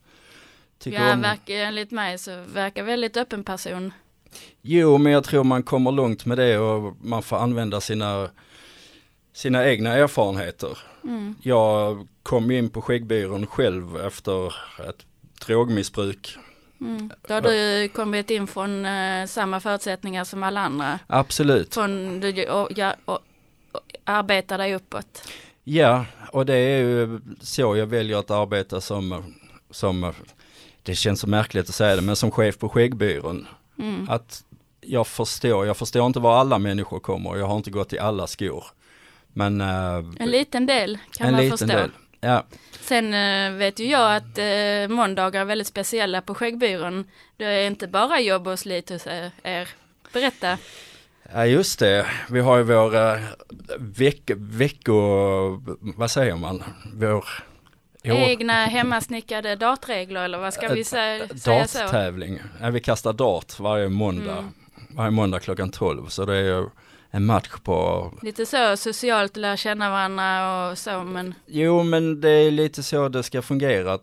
Tycker 0.80 1.06
Ja, 1.08 1.14
om... 1.14 1.22
verkar, 1.22 1.54
enligt 1.54 1.92
mig 1.92 2.18
så 2.18 2.44
verkar 2.54 2.84
väldigt 2.84 3.18
öppen 3.18 3.44
person. 3.44 3.94
Jo, 4.62 4.98
men 4.98 5.12
jag 5.12 5.24
tror 5.24 5.44
man 5.44 5.64
kommer 5.64 5.92
långt 5.92 6.26
med 6.26 6.38
det 6.38 6.58
och 6.58 6.96
man 7.02 7.24
får 7.24 7.38
använda 7.38 7.82
sina, 7.82 8.30
sina 9.34 9.68
egna 9.70 9.94
erfarenheter. 9.94 10.78
Mm. 11.04 11.36
Jag 11.42 12.08
kom 12.24 12.52
in 12.52 12.70
på 12.70 12.82
Skäggbyrån 12.82 13.48
själv 13.48 13.98
efter 13.98 14.48
ett 14.90 15.06
drogmissbruk. 15.48 16.38
Mm. 16.82 17.12
Då 17.28 17.34
har 17.34 17.42
du 17.42 17.88
kommit 17.90 18.30
in 18.30 18.48
från 18.48 18.86
eh, 18.86 19.26
samma 19.26 19.60
förutsättningar 19.60 20.24
som 20.24 20.44
alla 20.44 20.60
andra. 20.62 21.00
Absolut. 21.08 21.74
Från 21.74 22.20
du 22.20 22.50
och, 22.50 22.70
ja, 22.76 22.96
och, 23.06 23.20
och 23.72 23.82
arbetar 24.04 24.58
dig 24.58 24.76
uppåt. 24.76 25.28
Ja, 25.64 26.06
och 26.32 26.46
det 26.46 26.56
är 26.56 26.80
ju 26.80 27.20
så 27.42 27.76
jag 27.76 27.86
väljer 27.88 28.18
att 28.18 28.32
arbeta 28.32 28.82
som, 28.82 29.34
som 29.72 30.14
det 30.84 30.96
känns 30.96 31.20
så 31.20 31.28
märkligt 31.28 31.70
att 31.70 31.76
säga 31.76 31.96
det, 31.96 32.02
men 32.02 32.16
som 32.16 32.32
chef 32.32 32.58
på 32.58 32.70
Skäggbyrån. 32.70 33.48
Mm. 33.80 34.10
Att 34.10 34.44
jag 34.82 35.08
förstår, 35.08 35.66
jag 35.66 35.78
förstår 35.78 36.06
inte 36.06 36.20
var 36.20 36.38
alla 36.40 36.60
människor 36.60 37.00
kommer, 37.00 37.36
jag 37.36 37.46
har 37.48 37.58
inte 37.58 37.72
gått 37.72 37.94
i 37.94 38.00
alla 38.00 38.28
skor. 38.28 38.66
Men 39.34 39.62
eh, 39.62 39.96
En 40.20 40.30
liten 40.30 40.66
del 40.66 40.98
kan 41.12 41.28
en 41.28 41.34
man 41.34 41.42
liten 41.42 41.58
förstå. 41.58 41.78
del. 41.78 41.92
Ja, 42.24 42.46
Sen 42.82 43.14
eh, 43.14 43.58
vet 43.58 43.80
ju 43.80 43.86
jag 43.86 44.16
att 44.16 44.38
eh, 44.38 44.96
måndagar 44.96 45.42
är 45.42 45.46
väldigt 45.46 45.68
speciella 45.68 46.22
på 46.22 46.36
Skäggbyrån. 46.36 47.06
Det 47.38 47.46
är 47.46 47.68
inte 47.68 47.88
bara 47.88 48.20
jobb 48.20 48.48
och 48.48 48.60
slit 48.60 48.90
hos 48.90 49.08
eh, 49.08 49.32
er. 49.44 49.70
Berätta. 50.14 50.58
Ja 51.34 51.46
just 51.46 51.80
det, 51.80 52.06
vi 52.30 52.40
har 52.40 52.58
ju 52.58 52.64
vår 52.64 53.20
veck, 53.80 54.32
vecko, 54.36 54.94
vad 55.80 56.12
säger 56.12 56.36
man, 56.36 56.64
vår 56.94 57.26
Egna 58.04 58.66
hemmasnickade 58.66 59.56
dartregler 59.56 60.24
eller 60.24 60.38
vad 60.38 60.54
ska 60.54 60.68
vi 60.68 60.84
säga? 60.84 61.26
Darttävling, 61.46 62.40
ja, 62.62 62.70
vi 62.70 62.80
kastar 62.80 63.14
dart 63.14 63.60
varje 63.60 63.90
måndag, 63.90 64.38
mm. 64.38 64.54
varje 64.90 65.12
måndag 65.12 65.40
klockan 65.40 65.72
12 65.72 66.08
så 66.08 66.26
det 66.26 66.36
är 66.36 66.44
ju 66.44 66.70
en 67.12 67.26
match 67.26 67.50
på... 67.64 68.12
Lite 68.22 68.46
så 68.46 68.78
socialt, 68.78 69.38
lära 69.38 69.58
känna 69.58 69.90
varandra 69.90 70.70
och 70.70 70.78
så 70.78 71.04
men... 71.04 71.34
Jo 71.46 71.84
men 71.84 72.22
det 72.22 72.30
är 72.30 72.52
lite 72.52 72.84
så 72.84 73.10
det 73.10 73.24
ska 73.24 73.42
fungera. 73.42 74.00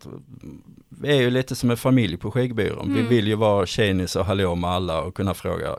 Vi 0.88 1.09
är 1.09 1.21
ju 1.21 1.31
lite 1.31 1.57
som 1.57 1.71
en 1.71 1.77
familj 1.77 2.17
på 2.17 2.31
Skäggbyrån. 2.31 2.87
Mm. 2.87 2.97
Vi 2.97 3.17
vill 3.17 3.29
ju 3.29 3.35
vara 3.35 3.67
tjenis 3.67 4.17
och 4.17 4.27
hallå 4.27 4.55
med 4.55 4.71
alla 4.71 5.00
och 5.00 5.15
kunna 5.15 5.35
fråga 5.35 5.79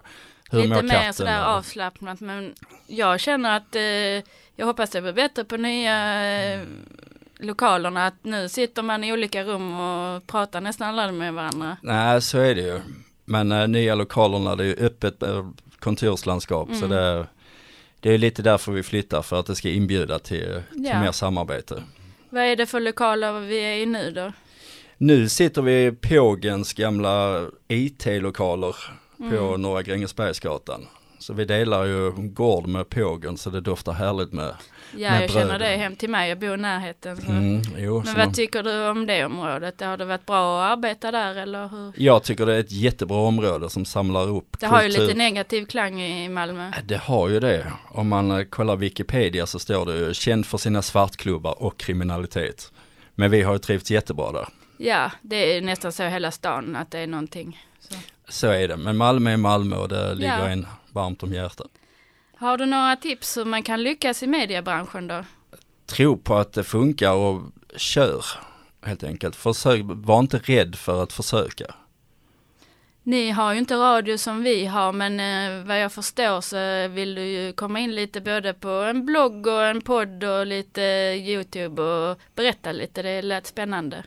hur 0.51 0.63
Lite 0.63 0.83
mer 0.83 1.11
sådär 1.11 1.45
och... 1.45 1.51
avslappnat 1.51 2.19
men 2.19 2.53
jag 2.87 3.19
känner 3.19 3.57
att 3.57 3.75
eh, 3.75 4.31
jag 4.55 4.65
hoppas 4.65 4.89
det 4.89 5.01
blir 5.01 5.13
bättre 5.13 5.43
på 5.43 5.57
nya 5.57 6.23
eh, 6.53 6.61
lokalerna. 7.39 8.05
Att 8.05 8.23
nu 8.23 8.49
sitter 8.49 8.81
man 8.83 9.03
i 9.03 9.13
olika 9.13 9.43
rum 9.43 9.79
och 9.79 10.27
pratar 10.27 10.61
nästan 10.61 10.99
aldrig 10.99 11.19
med 11.19 11.33
varandra. 11.33 11.77
Nej 11.81 12.21
så 12.21 12.37
är 12.37 12.55
det 12.55 12.61
ju. 12.61 12.81
Men 13.25 13.51
äh, 13.51 13.67
nya 13.67 13.95
lokalerna 13.95 14.55
det 14.55 14.63
är 14.63 14.67
ju 14.67 14.85
öppet 14.85 15.23
äh, 15.23 15.49
kontorslandskap 15.79 16.67
mm. 16.67 16.79
så 16.79 16.87
det, 16.87 17.27
det 17.99 18.13
är 18.13 18.17
lite 18.17 18.41
därför 18.41 18.71
vi 18.71 18.83
flyttar 18.83 19.21
för 19.21 19.39
att 19.39 19.45
det 19.45 19.55
ska 19.55 19.69
inbjuda 19.69 20.19
till, 20.19 20.61
till 20.73 20.85
ja. 20.85 21.01
mer 21.01 21.11
samarbete. 21.11 21.83
Vad 22.29 22.43
är 22.43 22.55
det 22.55 22.65
för 22.65 22.79
lokaler 22.79 23.39
vi 23.39 23.59
är 23.59 23.75
i 23.75 23.85
nu 23.85 24.11
då? 24.11 24.31
Nu 24.97 25.29
sitter 25.29 25.61
vi 25.61 25.85
i 25.85 25.91
Pågens 25.91 26.73
gamla 26.73 27.45
IT-lokaler 27.67 28.75
mm. 29.19 29.37
på 29.37 29.57
Norra 29.57 29.81
Grängesbergsgatan. 29.81 30.87
Så 31.19 31.33
vi 31.33 31.45
delar 31.45 31.85
ju 31.85 32.11
gård 32.11 32.67
med 32.67 32.89
Pågen 32.89 33.37
så 33.37 33.49
det 33.49 33.61
doftar 33.61 33.93
härligt 33.93 34.33
med 34.33 34.53
Ja, 34.91 34.99
jag 34.99 35.17
bröden. 35.17 35.29
känner 35.29 35.59
det 35.59 35.65
hem 35.77 35.95
till 35.95 36.09
mig, 36.09 36.29
jag 36.29 36.39
bor 36.39 36.53
i 36.53 36.57
närheten. 36.57 37.17
Mm, 37.27 37.61
jo, 37.77 38.01
Men 38.05 38.15
vad 38.15 38.25
man... 38.25 38.33
tycker 38.33 38.63
du 38.63 38.87
om 38.87 39.05
det 39.05 39.25
området? 39.25 39.81
Har 39.81 39.97
det 39.97 40.05
varit 40.05 40.25
bra 40.25 40.65
att 40.65 40.71
arbeta 40.77 41.11
där 41.11 41.35
eller 41.35 41.67
hur? 41.67 41.93
Jag 41.95 42.23
tycker 42.23 42.45
det 42.45 42.55
är 42.55 42.59
ett 42.59 42.71
jättebra 42.71 43.17
område 43.17 43.69
som 43.69 43.85
samlar 43.85 44.27
upp 44.29 44.47
Det 44.51 44.57
kultur. 44.57 44.67
har 44.67 44.83
ju 44.83 44.89
lite 44.89 45.13
negativ 45.13 45.65
klang 45.65 46.01
i 46.01 46.29
Malmö. 46.29 46.71
Det 46.83 46.97
har 46.97 47.29
ju 47.29 47.39
det. 47.39 47.65
Om 47.91 48.07
man 48.07 48.31
eh, 48.31 48.43
kollar 48.43 48.75
Wikipedia 48.75 49.45
så 49.45 49.59
står 49.59 49.85
det 49.85 49.97
ju 49.97 50.13
känd 50.13 50.45
för 50.45 50.57
sina 50.57 50.81
svartklubbar 50.81 51.63
och 51.63 51.77
kriminalitet. 51.77 52.71
Men 53.15 53.31
vi 53.31 53.41
har 53.41 53.53
ju 53.53 53.59
trivts 53.59 53.91
jättebra 53.91 54.31
där. 54.31 54.47
Ja, 54.77 55.11
det 55.21 55.57
är 55.57 55.61
nästan 55.61 55.91
så 55.91 56.03
hela 56.03 56.31
stan 56.31 56.75
att 56.75 56.91
det 56.91 56.99
är 56.99 57.07
någonting. 57.07 57.65
Så, 57.79 57.95
så 58.27 58.47
är 58.47 58.67
det, 58.67 58.77
men 58.77 58.97
Malmö 58.97 59.31
är 59.33 59.37
Malmö 59.37 59.75
och 59.75 59.89
det 59.89 60.13
ligger 60.13 60.39
ja. 60.39 60.47
en 60.47 60.67
varmt 60.91 61.23
om 61.23 61.33
hjärtat. 61.33 61.67
Har 62.39 62.57
du 62.57 62.65
några 62.65 62.95
tips 62.95 63.37
hur 63.37 63.45
man 63.45 63.63
kan 63.63 63.83
lyckas 63.83 64.23
i 64.23 64.27
mediebranschen 64.27 65.07
då? 65.07 65.23
Tro 65.85 66.17
på 66.17 66.35
att 66.35 66.53
det 66.53 66.63
funkar 66.63 67.13
och 67.13 67.41
kör 67.75 68.25
helt 68.81 69.03
enkelt. 69.03 69.35
Försök, 69.35 69.81
var 69.85 70.19
inte 70.19 70.37
rädd 70.37 70.75
för 70.75 71.03
att 71.03 71.13
försöka. 71.13 71.75
Ni 73.03 73.29
har 73.29 73.53
ju 73.53 73.59
inte 73.59 73.75
radio 73.75 74.17
som 74.17 74.43
vi 74.43 74.65
har 74.65 74.93
men 74.93 75.19
eh, 75.19 75.67
vad 75.67 75.79
jag 75.81 75.91
förstår 75.91 76.41
så 76.41 76.87
vill 76.87 77.15
du 77.15 77.25
ju 77.25 77.53
komma 77.53 77.79
in 77.79 77.95
lite 77.95 78.21
både 78.21 78.53
på 78.53 78.69
en 78.69 79.05
blogg 79.05 79.47
och 79.47 79.65
en 79.65 79.81
podd 79.81 80.23
och 80.23 80.45
lite 80.45 80.81
Youtube 81.25 81.81
och 81.81 82.19
berätta 82.35 82.71
lite, 82.71 83.01
det 83.01 83.21
lät 83.21 83.47
spännande. 83.47 84.03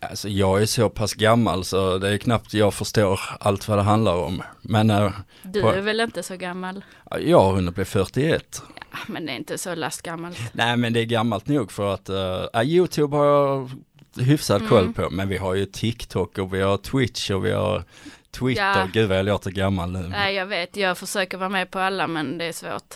Alltså 0.00 0.28
jag 0.28 0.62
är 0.62 0.66
så 0.66 0.88
pass 0.88 1.14
gammal 1.14 1.64
så 1.64 1.98
det 1.98 2.08
är 2.08 2.18
knappt 2.18 2.54
jag 2.54 2.74
förstår 2.74 3.20
allt 3.40 3.68
vad 3.68 3.78
det 3.78 3.82
handlar 3.82 4.14
om. 4.14 4.42
Men, 4.62 4.90
äh, 4.90 5.12
du 5.42 5.62
på, 5.62 5.68
är 5.68 5.80
väl 5.80 6.00
inte 6.00 6.22
så 6.22 6.36
gammal? 6.36 6.84
Jag 7.20 7.40
har 7.40 7.52
hunnit 7.52 7.74
bli 7.74 7.84
41. 7.84 8.62
Ja, 8.90 8.98
men 9.06 9.26
det 9.26 9.32
är 9.32 9.36
inte 9.36 9.58
så 9.58 9.74
lastgammalt. 9.74 10.38
Nej 10.52 10.76
men 10.76 10.92
det 10.92 11.00
är 11.00 11.04
gammalt 11.04 11.46
nog 11.46 11.72
för 11.72 11.94
att 11.94 12.08
äh, 12.08 12.62
Youtube 12.62 13.16
har 13.16 13.24
jag 13.24 13.70
hyfsad 14.16 14.56
mm. 14.56 14.68
koll 14.68 14.92
på. 14.92 15.10
Men 15.10 15.28
vi 15.28 15.36
har 15.36 15.54
ju 15.54 15.66
TikTok 15.66 16.38
och 16.38 16.54
vi 16.54 16.60
har 16.60 16.76
Twitch 16.76 17.30
och 17.30 17.44
vi 17.44 17.52
har 17.52 17.84
Twitter. 18.30 18.62
Ja. 18.62 18.88
Gud 18.92 19.08
vad 19.08 19.18
jag 19.18 19.26
låter 19.26 19.50
gammal 19.50 19.92
nu. 19.92 20.08
Nej 20.08 20.34
jag 20.34 20.46
vet, 20.46 20.76
jag 20.76 20.98
försöker 20.98 21.38
vara 21.38 21.48
med 21.48 21.70
på 21.70 21.78
alla 21.78 22.06
men 22.06 22.38
det 22.38 22.44
är 22.44 22.52
svårt. 22.52 22.94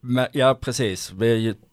Men, 0.00 0.26
ja 0.32 0.58
precis, 0.60 1.12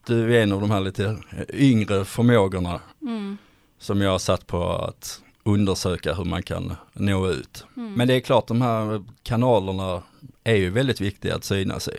du 0.05 0.37
är 0.37 0.43
en 0.43 0.51
av 0.51 0.61
de 0.61 0.71
här 0.71 0.79
lite 0.79 1.17
yngre 1.53 2.05
förmågorna. 2.05 2.79
Mm 3.01 3.37
som 3.81 4.01
jag 4.01 4.11
har 4.11 4.19
satt 4.19 4.47
på 4.47 4.73
att 4.73 5.21
undersöka 5.43 6.13
hur 6.13 6.23
man 6.23 6.43
kan 6.43 6.75
nå 6.93 7.29
ut. 7.29 7.65
Mm. 7.77 7.93
Men 7.93 8.07
det 8.07 8.13
är 8.13 8.19
klart 8.19 8.47
de 8.47 8.61
här 8.61 9.03
kanalerna 9.23 10.03
är 10.43 10.55
ju 10.55 10.69
väldigt 10.69 11.01
viktiga 11.01 11.35
att 11.35 11.43
synas 11.43 11.87
i. 11.87 11.91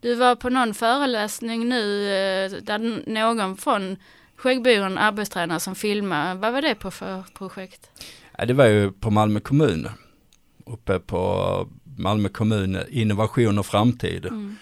Du 0.00 0.14
var 0.14 0.34
på 0.34 0.48
någon 0.48 0.74
föreläsning 0.74 1.68
nu 1.68 2.04
eh, 2.04 2.50
där 2.62 3.10
någon 3.10 3.56
från 3.56 3.96
Skäggbyrån 4.36 4.98
arbetstränare 4.98 5.60
som 5.60 5.74
filmade. 5.74 6.34
Vad 6.34 6.52
var 6.52 6.62
det 6.62 6.74
på 6.74 6.90
för 6.90 7.24
projekt? 7.34 7.90
Ja, 8.38 8.44
det 8.44 8.54
var 8.54 8.66
ju 8.66 8.92
på 8.92 9.10
Malmö 9.10 9.40
kommun. 9.40 9.88
Uppe 10.66 10.98
på 10.98 11.68
Malmö 11.96 12.28
kommun 12.28 12.78
Innovation 12.88 13.58
och 13.58 13.66
framtid. 13.66 14.26
Mm. 14.26 14.56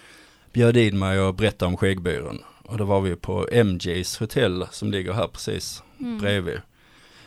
Bjöd 0.53 0.77
in 0.77 0.99
mig 0.99 1.21
och 1.21 1.35
berättade 1.35 1.69
om 1.69 1.77
Skäggbyrån. 1.77 2.39
Och 2.63 2.79
då 2.79 2.85
var 2.85 3.01
vi 3.01 3.17
på 3.17 3.49
MJs 3.65 4.19
hotell 4.19 4.67
som 4.71 4.91
ligger 4.91 5.13
här 5.13 5.29
precis 5.29 5.83
mm. 6.05 6.19
bredvid. 6.19 6.61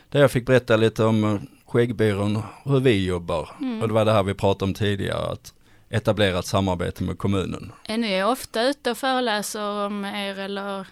Där 0.09 0.19
jag 0.19 0.31
fick 0.31 0.45
berätta 0.45 0.77
lite 0.77 1.03
om 1.03 1.23
eh, 1.23 1.41
Skäggbyrån, 1.65 2.43
hur 2.63 2.79
vi 2.79 3.05
jobbar. 3.05 3.49
Mm. 3.61 3.81
Och 3.81 3.87
det 3.87 3.93
var 3.93 4.05
det 4.05 4.11
här 4.11 4.23
vi 4.23 4.33
pratade 4.33 4.69
om 4.69 4.73
tidigare, 4.73 5.31
att 5.31 5.53
etablera 5.89 6.39
ett 6.39 6.45
samarbete 6.45 7.03
med 7.03 7.17
kommunen. 7.17 7.71
Är 7.87 7.97
ni 7.97 8.23
ofta 8.23 8.63
ute 8.63 8.91
och 8.91 8.97
föreläser 8.97 9.85
om 9.85 10.05
er 10.05 10.39
eller 10.39 10.87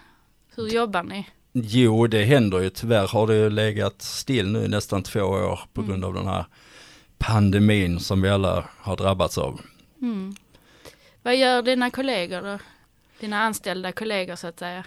hur 0.56 0.68
jobbar 0.68 1.02
ni? 1.02 1.26
Jo, 1.52 2.06
det 2.06 2.24
händer 2.24 2.60
ju. 2.60 2.70
Tyvärr 2.70 3.06
har 3.06 3.26
det 3.26 3.34
ju 3.34 3.50
legat 3.50 4.02
still 4.02 4.52
nu 4.52 4.64
i 4.64 4.68
nästan 4.68 5.02
två 5.02 5.20
år 5.20 5.60
på 5.72 5.80
mm. 5.80 5.90
grund 5.90 6.04
av 6.04 6.14
den 6.14 6.26
här 6.26 6.46
pandemin 7.18 8.00
som 8.00 8.22
vi 8.22 8.28
alla 8.28 8.64
har 8.78 8.96
drabbats 8.96 9.38
av. 9.38 9.60
Mm. 10.02 10.36
Vad 11.22 11.36
gör 11.36 11.62
dina 11.62 11.90
kollegor 11.90 12.42
då? 12.42 12.58
Dina 13.20 13.40
anställda 13.40 13.92
kollegor 13.92 14.36
så 14.36 14.46
att 14.46 14.58
säga? 14.58 14.84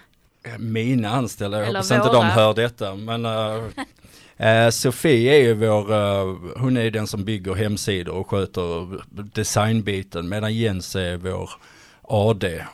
Mina 0.58 1.10
anställda, 1.10 1.60
jag 1.60 1.66
hoppas 1.66 1.92
inte 1.92 2.08
de 2.08 2.26
hör 2.26 2.54
detta, 2.54 2.96
men 2.96 3.26
uh, 3.26 4.70
Sofie 4.70 5.36
är 5.36 5.40
ju 5.40 5.54
vår, 5.54 5.94
uh, 5.94 6.38
hon 6.58 6.78
är 6.78 6.92
den 6.92 7.08
som 7.08 7.26
bygger 7.26 7.54
hemsidor 7.54 8.14
och 8.14 8.30
sköter 8.30 9.00
designbiten 9.34 10.30
medan 10.30 10.54
Jens 10.54 10.96
är 10.96 11.18
vår 11.18 11.50
AD. 12.02 12.66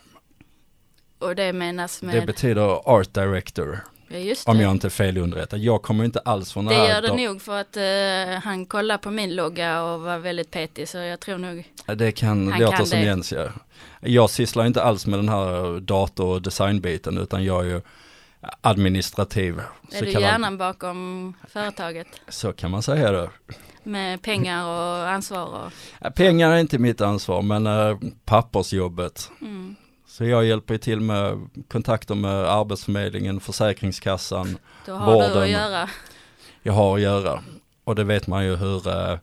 Och 1.19 1.35
det 1.35 1.53
menas 1.53 2.01
med? 2.01 2.15
Det 2.15 2.25
betyder 2.25 2.89
Art 2.89 3.13
Director. 3.13 3.79
Ja, 4.07 4.35
om 4.45 4.59
jag 4.59 4.71
inte 4.71 4.87
är 4.87 4.89
felunderrättad. 4.89 5.57
Jag 5.57 5.81
kommer 5.81 6.03
inte 6.03 6.19
alls 6.19 6.53
från 6.53 6.65
det 6.65 6.75
här. 6.75 6.81
Det 6.81 6.89
gör 6.89 7.01
det 7.01 7.27
nog 7.27 7.41
för 7.41 7.61
att 7.61 7.77
uh, 7.77 8.39
han 8.43 8.65
kollade 8.65 8.97
på 8.97 9.11
min 9.11 9.35
logga 9.35 9.83
och 9.83 10.01
var 10.01 10.17
väldigt 10.17 10.51
petig 10.51 10.89
så 10.89 10.97
jag 10.97 11.19
tror 11.19 11.37
nog. 11.37 11.71
Det 11.95 12.11
kan 12.11 12.49
låta 12.49 12.85
som 12.85 12.99
det. 12.99 13.05
Jens 13.05 13.31
gör. 13.31 13.51
Jag 14.01 14.29
sysslar 14.29 14.65
inte 14.65 14.83
alls 14.83 15.07
med 15.07 15.19
den 15.19 15.29
här 15.29 15.79
dator 15.79 16.25
och 16.25 16.41
designbiten 16.41 17.17
utan 17.17 17.43
jag 17.43 17.65
är 17.65 17.69
ju 17.69 17.81
administrativ. 18.61 19.61
Är 19.91 20.01
du 20.01 20.11
hjärnan 20.11 20.57
bakom 20.57 21.33
företaget? 21.49 22.07
Så 22.27 22.53
kan 22.53 22.71
man 22.71 22.83
säga 22.83 23.11
det. 23.11 23.29
Med 23.83 24.21
pengar 24.21 24.65
och 24.65 25.09
ansvar? 25.09 25.71
Och... 25.99 26.15
Pengar 26.15 26.51
är 26.51 26.57
inte 26.57 26.77
mitt 26.77 27.01
ansvar 27.01 27.41
men 27.41 27.67
äh, 27.67 27.97
pappersjobbet. 28.25 29.31
Mm. 29.41 29.75
Så 30.15 30.25
jag 30.25 30.45
hjälper 30.45 30.77
till 30.77 30.99
med 30.99 31.49
kontakter 31.67 32.15
med 32.15 32.31
Arbetsförmedlingen, 32.31 33.39
Försäkringskassan, 33.39 34.57
Då 34.85 34.93
har 34.93 35.13
vården. 35.13 35.31
du 35.31 35.43
att 35.43 35.49
göra. 35.49 35.89
Jag 36.63 36.73
har 36.73 36.95
att 36.95 37.01
göra. 37.01 37.43
Och 37.83 37.95
det 37.95 38.03
vet 38.03 38.27
man 38.27 38.45
ju 38.45 38.55
hur, 38.55 38.87
äh, 38.87 39.17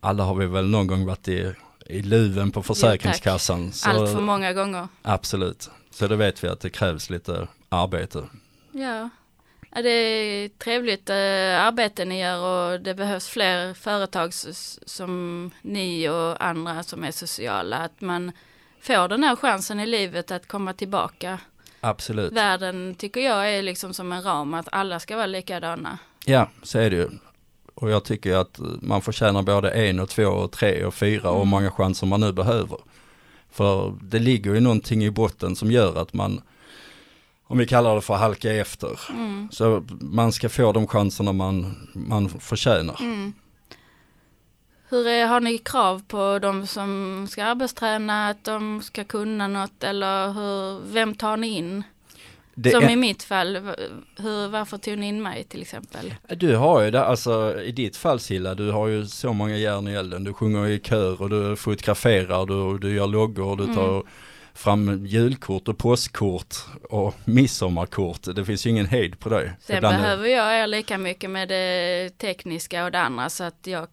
alla 0.00 0.24
har 0.24 0.34
vi 0.34 0.46
väl 0.46 0.68
någon 0.68 0.86
gång 0.86 1.06
varit 1.06 1.28
i 1.28 1.54
i 1.86 2.02
luven 2.02 2.52
på 2.52 2.62
Försäkringskassan. 2.62 3.72
Jo, 3.86 3.90
Allt 3.90 4.12
för 4.12 4.20
många 4.20 4.52
gånger. 4.52 4.88
Absolut. 5.02 5.70
Så 5.90 6.06
då 6.06 6.16
vet 6.16 6.44
vi 6.44 6.48
att 6.48 6.60
det 6.60 6.70
krävs 6.70 7.10
lite 7.10 7.48
arbete. 7.68 8.24
Ja. 8.72 9.10
ja 9.70 9.82
det 9.82 9.90
är 9.90 10.48
trevligt 10.48 11.10
äh, 11.10 11.16
arbete 11.66 12.04
ni 12.04 12.20
gör 12.20 12.40
och 12.44 12.80
det 12.80 12.94
behövs 12.94 13.28
fler 13.28 13.74
företag 13.74 14.34
som 14.86 15.50
ni 15.62 16.08
och 16.08 16.44
andra 16.44 16.82
som 16.82 17.04
är 17.04 17.10
sociala. 17.10 17.76
Att 17.76 18.00
man 18.00 18.32
får 18.86 19.08
den 19.08 19.22
här 19.22 19.36
chansen 19.36 19.80
i 19.80 19.86
livet 19.86 20.30
att 20.30 20.48
komma 20.48 20.72
tillbaka. 20.72 21.38
Absolut. 21.80 22.32
Världen 22.32 22.94
tycker 22.94 23.20
jag 23.20 23.54
är 23.54 23.62
liksom 23.62 23.94
som 23.94 24.12
en 24.12 24.22
ram 24.22 24.54
att 24.54 24.68
alla 24.72 25.00
ska 25.00 25.16
vara 25.16 25.26
likadana. 25.26 25.98
Ja, 26.24 26.48
så 26.62 26.78
är 26.78 26.90
det 26.90 26.96
ju. 26.96 27.08
Och 27.74 27.90
jag 27.90 28.04
tycker 28.04 28.36
att 28.36 28.60
man 28.80 29.02
förtjänar 29.02 29.42
både 29.42 29.70
en 29.70 30.00
och 30.00 30.08
två 30.08 30.26
och 30.26 30.52
tre 30.52 30.84
och 30.84 30.94
fyra 30.94 31.30
och 31.30 31.36
mm. 31.36 31.48
många 31.48 31.70
chanser 31.70 32.06
man 32.06 32.20
nu 32.20 32.32
behöver. 32.32 32.78
För 33.50 33.94
det 34.02 34.18
ligger 34.18 34.54
ju 34.54 34.60
någonting 34.60 35.04
i 35.04 35.10
botten 35.10 35.56
som 35.56 35.70
gör 35.70 36.02
att 36.02 36.12
man, 36.12 36.40
om 37.46 37.58
vi 37.58 37.66
kallar 37.66 37.94
det 37.94 38.00
för 38.00 38.14
halka 38.14 38.52
efter. 38.52 39.00
Mm. 39.10 39.48
Så 39.52 39.84
man 40.00 40.32
ska 40.32 40.48
få 40.48 40.72
de 40.72 40.86
chanserna 40.86 41.32
man, 41.32 41.88
man 41.92 42.28
förtjänar. 42.28 42.96
Mm. 43.00 43.32
Hur 44.88 45.06
är, 45.06 45.26
har 45.26 45.40
ni 45.40 45.58
krav 45.58 46.02
på 46.08 46.38
de 46.38 46.66
som 46.66 47.26
ska 47.30 47.44
arbetsträna, 47.44 48.28
att 48.28 48.44
de 48.44 48.82
ska 48.82 49.04
kunna 49.04 49.48
något 49.48 49.84
eller 49.84 50.32
hur, 50.32 50.80
vem 50.92 51.14
tar 51.14 51.36
ni 51.36 51.48
in? 51.48 51.82
Det 52.54 52.70
som 52.70 52.84
är- 52.84 52.90
i 52.90 52.96
mitt 52.96 53.22
fall, 53.22 53.56
hur, 54.18 54.48
varför 54.48 54.78
tog 54.78 54.98
ni 54.98 55.08
in 55.08 55.22
mig 55.22 55.44
till 55.44 55.62
exempel? 55.62 56.14
Du 56.28 56.56
har 56.56 56.82
ju 56.82 56.90
det, 56.90 57.04
alltså 57.04 57.60
i 57.62 57.72
ditt 57.72 57.96
fall 57.96 58.20
Silla, 58.20 58.54
du 58.54 58.70
har 58.70 58.86
ju 58.88 59.06
så 59.06 59.32
många 59.32 59.56
järn 59.56 59.88
i 59.88 59.92
elden. 59.94 60.24
Du 60.24 60.32
sjunger 60.32 60.66
i 60.66 60.78
kör 60.80 61.22
och 61.22 61.30
du 61.30 61.56
fotograferar, 61.56 62.46
du, 62.46 62.78
du 62.78 62.94
gör 62.96 63.06
loggor, 63.06 63.56
du 63.56 63.64
Mm. 63.64 63.76
tar 63.76 64.02
fram 64.54 65.06
julkort 65.06 65.68
och 65.68 65.78
påskkort 65.78 66.54
och 66.90 67.14
midsommarkort. 67.24 68.20
Det 68.34 68.44
finns 68.44 68.66
ju 68.66 68.70
ingen 68.70 68.86
hejd 68.86 69.18
på 69.18 69.28
det. 69.28 69.52
Sen 69.60 69.76
Ibland 69.76 69.96
behöver 69.96 70.28
jag 70.28 70.58
er 70.58 70.66
lika 70.66 70.98
mycket 70.98 71.30
med 71.30 71.48
det 71.48 72.10
tekniska 72.18 72.84
och 72.84 72.90
det 72.92 73.00
andra 73.00 73.28
så 73.30 73.44
att 73.44 73.58
jag 73.66 73.86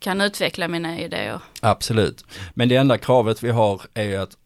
kan 0.00 0.20
utveckla 0.20 0.68
mina 0.68 1.00
idéer. 1.00 1.40
Absolut. 1.60 2.24
Men 2.54 2.68
det 2.68 2.76
enda 2.76 2.98
kravet 2.98 3.42
vi 3.42 3.50
har 3.50 3.82
är 3.94 4.18
att 4.18 4.36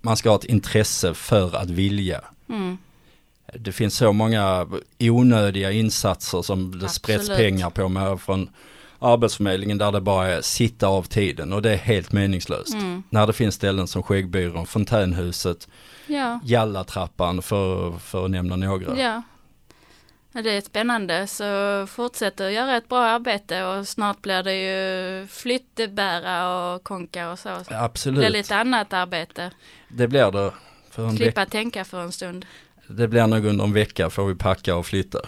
man 0.00 0.16
ska 0.16 0.28
ha 0.30 0.36
ett 0.36 0.44
intresse 0.44 1.14
för 1.14 1.56
att 1.56 1.70
vilja. 1.70 2.20
Mm. 2.48 2.78
Det 3.54 3.72
finns 3.72 3.96
så 3.96 4.12
många 4.12 4.66
onödiga 4.98 5.72
insatser 5.72 6.42
som 6.42 6.78
det 6.78 6.88
sprätts 6.88 7.28
pengar 7.28 7.70
på 7.70 7.88
med 7.88 8.20
från 8.20 8.50
Arbetsförmedlingen 8.98 9.78
där 9.78 9.92
det 9.92 10.00
bara 10.00 10.28
är 10.28 10.40
sitta 10.40 10.86
av 10.86 11.02
tiden 11.02 11.52
och 11.52 11.62
det 11.62 11.70
är 11.72 11.76
helt 11.76 12.12
meningslöst. 12.12 12.74
Mm. 12.74 13.02
När 13.10 13.26
det 13.26 13.32
finns 13.32 13.54
ställen 13.54 13.86
som 13.86 14.02
Skäggbyrån, 14.02 14.66
Fontänhuset, 14.66 15.68
Ja, 16.06 16.40
Jallatrappan 16.44 17.42
för, 17.42 17.98
för 17.98 18.24
att 18.24 18.30
nämna 18.30 18.56
några. 18.56 18.98
ja. 18.98 19.22
Det 20.42 20.50
är 20.50 20.60
spännande 20.60 21.26
så 21.26 21.86
fortsätt 21.86 22.40
att 22.40 22.52
göra 22.52 22.76
ett 22.76 22.88
bra 22.88 23.04
arbete 23.04 23.64
och 23.64 23.88
snart 23.88 24.22
blir 24.22 24.42
det 24.42 24.54
ju 24.54 25.26
flyttbära 25.26 26.48
och 26.74 26.84
konka 26.84 27.30
och 27.30 27.38
så. 27.38 27.48
Det 27.48 27.64
blir 27.68 27.78
Absolut, 27.82 28.32
lite 28.32 28.56
annat 28.56 28.92
arbete. 28.92 29.50
det 29.88 30.08
blir 30.08 30.30
det. 30.32 30.52
För 30.90 31.08
en 31.08 31.16
Slippa 31.16 31.46
tänka 31.46 31.84
för 31.84 32.00
en 32.00 32.12
stund. 32.12 32.46
det 32.88 33.08
blir 33.08 33.26
nog 33.26 33.44
under 33.44 33.64
en 33.64 33.72
vecka 33.72 34.10
får 34.10 34.26
vi 34.26 34.34
packa 34.34 34.76
och 34.76 34.86
flytta. 34.86 35.18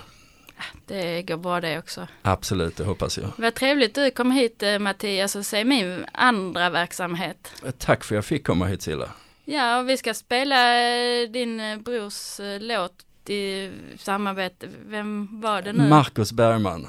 Det 0.87 1.23
går 1.23 1.37
bra 1.37 1.61
det 1.61 1.79
också. 1.79 2.07
Absolut, 2.23 2.77
det 2.77 2.85
hoppas 2.85 3.19
jag. 3.19 3.29
Vad 3.37 3.55
trevligt 3.55 3.95
du 3.95 4.11
kom 4.11 4.31
hit 4.31 4.63
eh, 4.63 4.79
Mattias 4.79 5.37
och 5.37 5.47
se 5.47 5.65
min 5.65 6.05
andra 6.13 6.71
verksamhet. 6.71 7.53
Tack 7.79 8.05
för 8.05 8.15
att 8.15 8.17
jag 8.17 8.25
fick 8.25 8.47
komma 8.47 8.67
hit 8.67 8.83
Silla. 8.83 9.09
Ja, 9.45 9.79
och 9.79 9.89
vi 9.89 9.97
ska 9.97 10.15
spela 10.15 10.81
eh, 10.89 11.29
din 11.29 11.61
eh, 11.61 11.79
brors 11.79 12.41
eh, 12.41 12.61
låt 12.61 12.93
i 13.29 13.71
samarbete. 13.99 14.69
Vem 14.87 15.41
var 15.41 15.63
det 15.63 15.73
nu? 15.73 15.89
Marcus 15.89 16.33
Bergman 16.33 16.87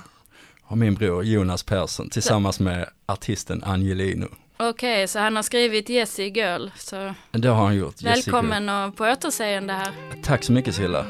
och 0.64 0.78
min 0.78 0.96
bror 0.96 1.24
Jonas 1.24 1.64
Persson 1.64 2.10
tillsammans 2.10 2.60
med 2.60 2.90
artisten 3.06 3.64
Angelino. 3.64 4.28
Okej, 4.58 5.08
så 5.08 5.20
han 5.20 5.36
har 5.36 5.44
skrivit 5.44 5.90
Jessie 5.90 6.28
Girl. 6.30 6.68
Så 6.78 7.14
Det 7.32 7.48
har 7.48 7.66
han 7.66 7.76
gjort. 7.76 8.02
Välkommen 8.02 8.70
och 8.70 8.96
på 8.96 9.04
återseende 9.06 9.74
här. 9.74 9.92
Tack 10.24 10.44
så 10.44 10.52
mycket 10.52 10.76
Silla. 10.76 11.06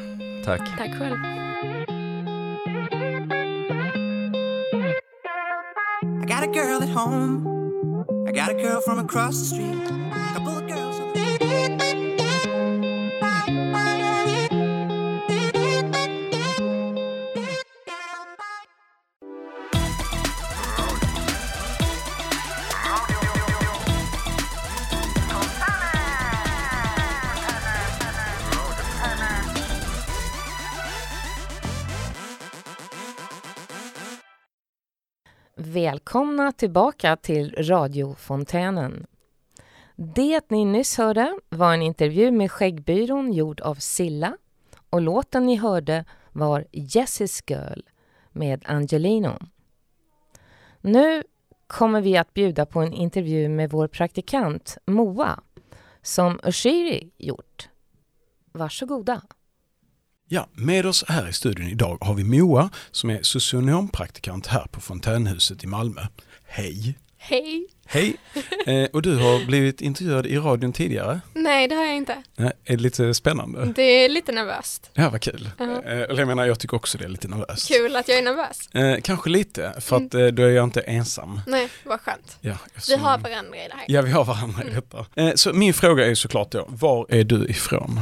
Tack. 0.45 0.77
Tack 0.77 0.97
själv. 0.99 1.17
I 6.23 6.25
got 6.25 6.43
a 6.43 6.51
girl 6.53 6.83
at 6.83 6.89
home. 6.89 7.45
I 8.29 8.31
got 8.31 8.49
a 8.49 8.53
girl 8.53 8.81
from 8.81 8.99
across 8.99 9.39
the 9.39 9.55
street. 9.55 9.99
Välkomna 35.89 36.51
tillbaka 36.51 37.15
till 37.15 37.55
radiofontänen. 37.57 39.05
Det 39.95 40.49
ni 40.49 40.65
nyss 40.65 40.97
hörde 40.97 41.39
var 41.49 41.73
en 41.73 41.81
intervju 41.81 42.31
med 42.31 42.51
Skäggbyrån 42.51 43.33
gjord 43.33 43.61
av 43.61 43.75
Silla 43.75 44.37
och 44.89 45.01
låten 45.01 45.45
ni 45.45 45.55
hörde 45.55 46.05
var 46.31 46.65
Jessis 46.71 47.43
Girl 47.47 47.79
med 48.31 48.63
Angelino. 48.67 49.39
Nu 50.81 51.23
kommer 51.67 52.01
vi 52.01 52.17
att 52.17 52.33
bjuda 52.33 52.65
på 52.65 52.79
en 52.79 52.93
intervju 52.93 53.49
med 53.49 53.71
vår 53.71 53.87
praktikant 53.87 54.77
Moa 54.85 55.39
som 56.01 56.39
Ushiri 56.43 57.11
gjort. 57.17 57.69
Varsågoda. 58.51 59.21
Ja, 60.31 60.47
med 60.53 60.85
oss 60.85 61.03
här 61.07 61.27
i 61.29 61.33
studion 61.33 61.67
idag 61.67 61.97
har 62.01 62.13
vi 62.13 62.23
Moa 62.23 62.69
som 62.91 63.09
är 63.09 63.19
socionompraktikant 63.23 64.47
här 64.47 64.65
på 64.71 64.81
Fontänhuset 64.81 65.63
i 65.63 65.67
Malmö. 65.67 66.01
Hej! 66.47 66.97
Hej! 67.17 67.67
Hej! 67.85 68.15
Eh, 68.65 68.83
och 68.93 69.01
du 69.01 69.15
har 69.15 69.45
blivit 69.45 69.81
intervjuad 69.81 70.25
i 70.25 70.37
radion 70.37 70.73
tidigare. 70.73 71.21
Nej, 71.33 71.67
det 71.67 71.75
har 71.75 71.83
jag 71.85 71.95
inte. 71.95 72.23
Nej, 72.35 72.51
är 72.65 72.77
det 72.77 72.83
lite 72.83 73.13
spännande? 73.13 73.65
Det 73.75 73.81
är 73.83 74.09
lite 74.09 74.31
nervöst. 74.31 74.89
Ja, 74.93 75.09
vad 75.09 75.21
kul. 75.21 75.49
Ja. 75.57 75.65
Eh, 75.65 75.91
eller 76.01 76.17
jag 76.19 76.27
menar, 76.27 76.45
jag 76.45 76.59
tycker 76.59 76.77
också 76.77 76.97
det 76.97 77.03
är 77.05 77.09
lite 77.09 77.27
nervöst. 77.27 77.67
Kul 77.67 77.95
att 77.95 78.07
jag 78.07 78.17
är 78.17 78.21
nervös. 78.23 78.69
Eh, 78.73 79.01
kanske 79.01 79.29
lite, 79.29 79.73
för 79.81 79.95
att 79.97 80.13
eh, 80.13 80.27
då 80.27 80.43
är 80.43 80.49
jag 80.49 80.63
inte 80.63 80.81
ensam. 80.81 81.41
Nej, 81.47 81.69
vad 81.83 82.01
skönt. 82.01 82.37
Ja, 82.41 82.57
Vi 82.65 82.71
eftersom- 82.75 83.01
har 83.01 83.17
varandra 83.17 83.57
i 83.57 83.67
det 83.67 83.73
här. 83.75 83.85
Ja, 83.87 84.01
vi 84.01 84.11
har 84.11 84.25
varandra 84.25 84.63
i 84.63 84.69
detta. 84.73 85.05
Eh, 85.15 85.31
så 85.35 85.53
min 85.53 85.73
fråga 85.73 86.05
är 86.07 86.15
såklart 86.15 86.51
då, 86.51 86.65
var 86.69 87.05
är 87.09 87.23
du 87.23 87.45
ifrån? 87.47 87.99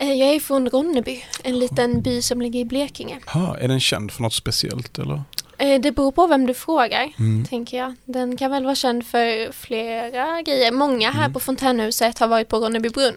Eh, 0.00 0.12
Jag 0.12 0.34
är 0.34 0.40
från 0.40 0.68
Ronneby, 0.68 1.24
en 1.42 1.58
liten 1.58 2.02
by 2.02 2.22
som 2.22 2.40
ligger 2.42 2.60
i 2.60 2.64
Blekinge. 2.64 3.18
Ha, 3.26 3.56
är 3.58 3.68
den 3.68 3.80
känd 3.80 4.12
för 4.12 4.22
något 4.22 4.32
speciellt 4.34 4.98
eller? 4.98 5.22
Eh, 5.58 5.80
Det 5.80 5.92
beror 5.92 6.12
på 6.12 6.26
vem 6.26 6.46
du 6.46 6.54
frågar, 6.54 7.12
Mm. 7.18 7.44
tänker 7.46 7.76
jag. 7.78 7.94
Den 8.04 8.36
kan 8.36 8.50
väl 8.50 8.64
vara 8.64 8.74
känd 8.74 9.06
för 9.06 9.52
flera 9.52 10.42
grejer. 10.42 10.72
Många 10.72 11.10
här 11.10 11.20
Mm. 11.24 11.32
på 11.32 11.40
Fontänhuset 11.40 12.18
har 12.18 12.28
varit 12.28 12.48
på 12.48 12.56
Ronneby 12.56 12.88
brunn. 12.88 13.14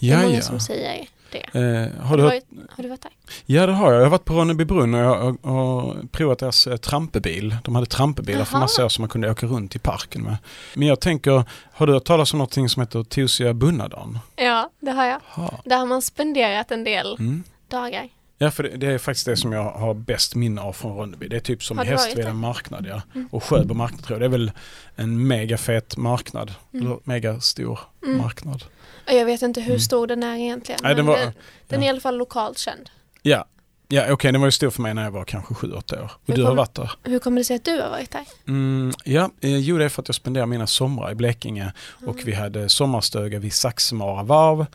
Det 0.00 0.10
är 0.10 0.22
många 0.22 0.42
som 0.42 0.60
säger 0.60 1.06
det. 1.32 1.58
Eh, 1.60 2.04
har 2.06 2.16
du 2.16 2.22
varit, 2.22 2.44
har 2.70 2.82
du 2.82 2.88
varit 2.88 3.02
där? 3.02 3.12
Ja 3.46 3.66
det 3.66 3.72
har 3.72 3.92
jag. 3.92 4.00
Jag 4.00 4.04
har 4.06 4.10
varit 4.10 4.24
på 4.24 4.34
Ronneby 4.34 4.64
brunn 4.64 4.94
och 4.94 5.00
jag 5.00 5.36
har, 5.42 6.06
provat 6.12 6.38
deras 6.38 6.66
eh, 6.66 6.76
trampebil. 6.76 7.56
De 7.64 7.74
hade 7.74 7.86
trampebilar 7.86 8.44
för 8.44 8.58
massa 8.58 8.84
år 8.84 8.88
som 8.88 9.02
man 9.02 9.08
kunde 9.08 9.30
åka 9.30 9.46
runt 9.46 9.76
i 9.76 9.78
parken 9.78 10.22
med. 10.22 10.36
Men 10.74 10.88
jag 10.88 11.00
tänker, 11.00 11.44
har 11.72 11.86
du 11.86 11.92
hört 11.92 12.04
talas 12.04 12.32
om 12.32 12.38
någonting 12.38 12.68
som 12.68 12.80
heter 12.82 13.02
Tosiga 13.02 13.54
Bunnadan? 13.54 14.18
Ja, 14.36 14.70
det 14.80 14.90
har 14.90 15.04
jag. 15.04 15.20
Ha. 15.24 15.60
Där 15.64 15.78
har 15.78 15.86
man 15.86 16.02
spenderat 16.02 16.70
en 16.70 16.84
del 16.84 17.16
Mm. 17.18 17.42
dagar. 17.68 18.08
Ja 18.42 18.50
för 18.50 18.62
det, 18.62 18.68
det 18.76 18.86
är 18.86 18.98
faktiskt 18.98 19.26
det 19.26 19.36
som 19.36 19.52
jag 19.52 19.70
har 19.70 19.94
bäst 19.94 20.34
minne 20.34 20.60
av 20.60 20.72
från 20.72 20.96
Ronneby. 20.96 21.28
Det 21.28 21.36
är 21.36 21.40
typ 21.40 21.62
som 21.64 21.76
där? 21.76 22.32
marknad 22.32 22.86
ja. 22.88 23.02
Mm. 23.14 23.28
Och 23.32 23.44
Sjöbo 23.44 23.74
marknad 23.74 24.04
tror 24.04 24.14
jag. 24.14 24.20
Det 24.20 24.26
är 24.36 24.38
väl 24.38 24.52
en 24.96 25.26
megafet 25.26 25.96
marknad. 25.96 26.54
Mm. 26.72 26.86
Eller 26.86 26.98
megastor 27.04 27.78
Mm. 28.06 28.18
marknad. 28.18 28.64
Jag 29.06 29.24
vet 29.24 29.42
inte 29.42 29.60
hur 29.60 29.68
Mm. 29.70 29.80
stor 29.80 30.06
den 30.06 30.22
är 30.22 30.36
egentligen. 30.36 30.80
Nej, 30.82 30.94
den 30.94 31.06
var- 31.06 31.16
den, 31.18 31.32
den 31.68 31.80
ja. 31.80 31.84
är 31.84 31.86
i 31.86 31.88
alla 31.88 32.00
fall 32.00 32.16
lokalt 32.16 32.58
känd. 32.58 32.90
Ja, 33.22 33.44
ja 33.88 34.12
okej 34.12 34.32
den 34.32 34.40
var 34.40 34.48
ju 34.48 34.52
stor 34.52 34.70
för 34.70 34.82
mig 34.82 34.94
när 34.94 35.04
jag 35.04 35.10
var 35.10 35.24
kanske 35.24 35.54
7-8 35.54 35.96
år. 36.02 36.04
Och 36.04 36.20
Hur 36.26 36.34
du 36.34 36.44
har 36.44 36.54
varit 36.54 36.74
där? 36.74 36.90
Hur 37.02 37.18
kommer 37.18 37.38
det 37.40 37.44
sig 37.44 37.56
att 37.56 37.64
du 37.64 37.80
har 37.80 37.90
varit 37.90 38.10
där? 38.10 38.24
Mm, 38.48 38.92
ja, 39.04 39.30
eh, 39.40 39.56
jo 39.58 39.78
det 39.78 39.84
är 39.84 39.88
för 39.88 40.02
att 40.02 40.08
jag 40.08 40.14
spenderar 40.14 40.46
mina 40.46 40.66
somrar 40.66 41.10
i 41.12 41.14
Blekinge 41.14 41.72
och 42.06 42.16
vi 42.24 42.32
hade 42.34 42.68
sommarstuga 42.68 43.38
vid 43.38 43.52
Saxemara 43.52 44.22
varv 44.22 44.66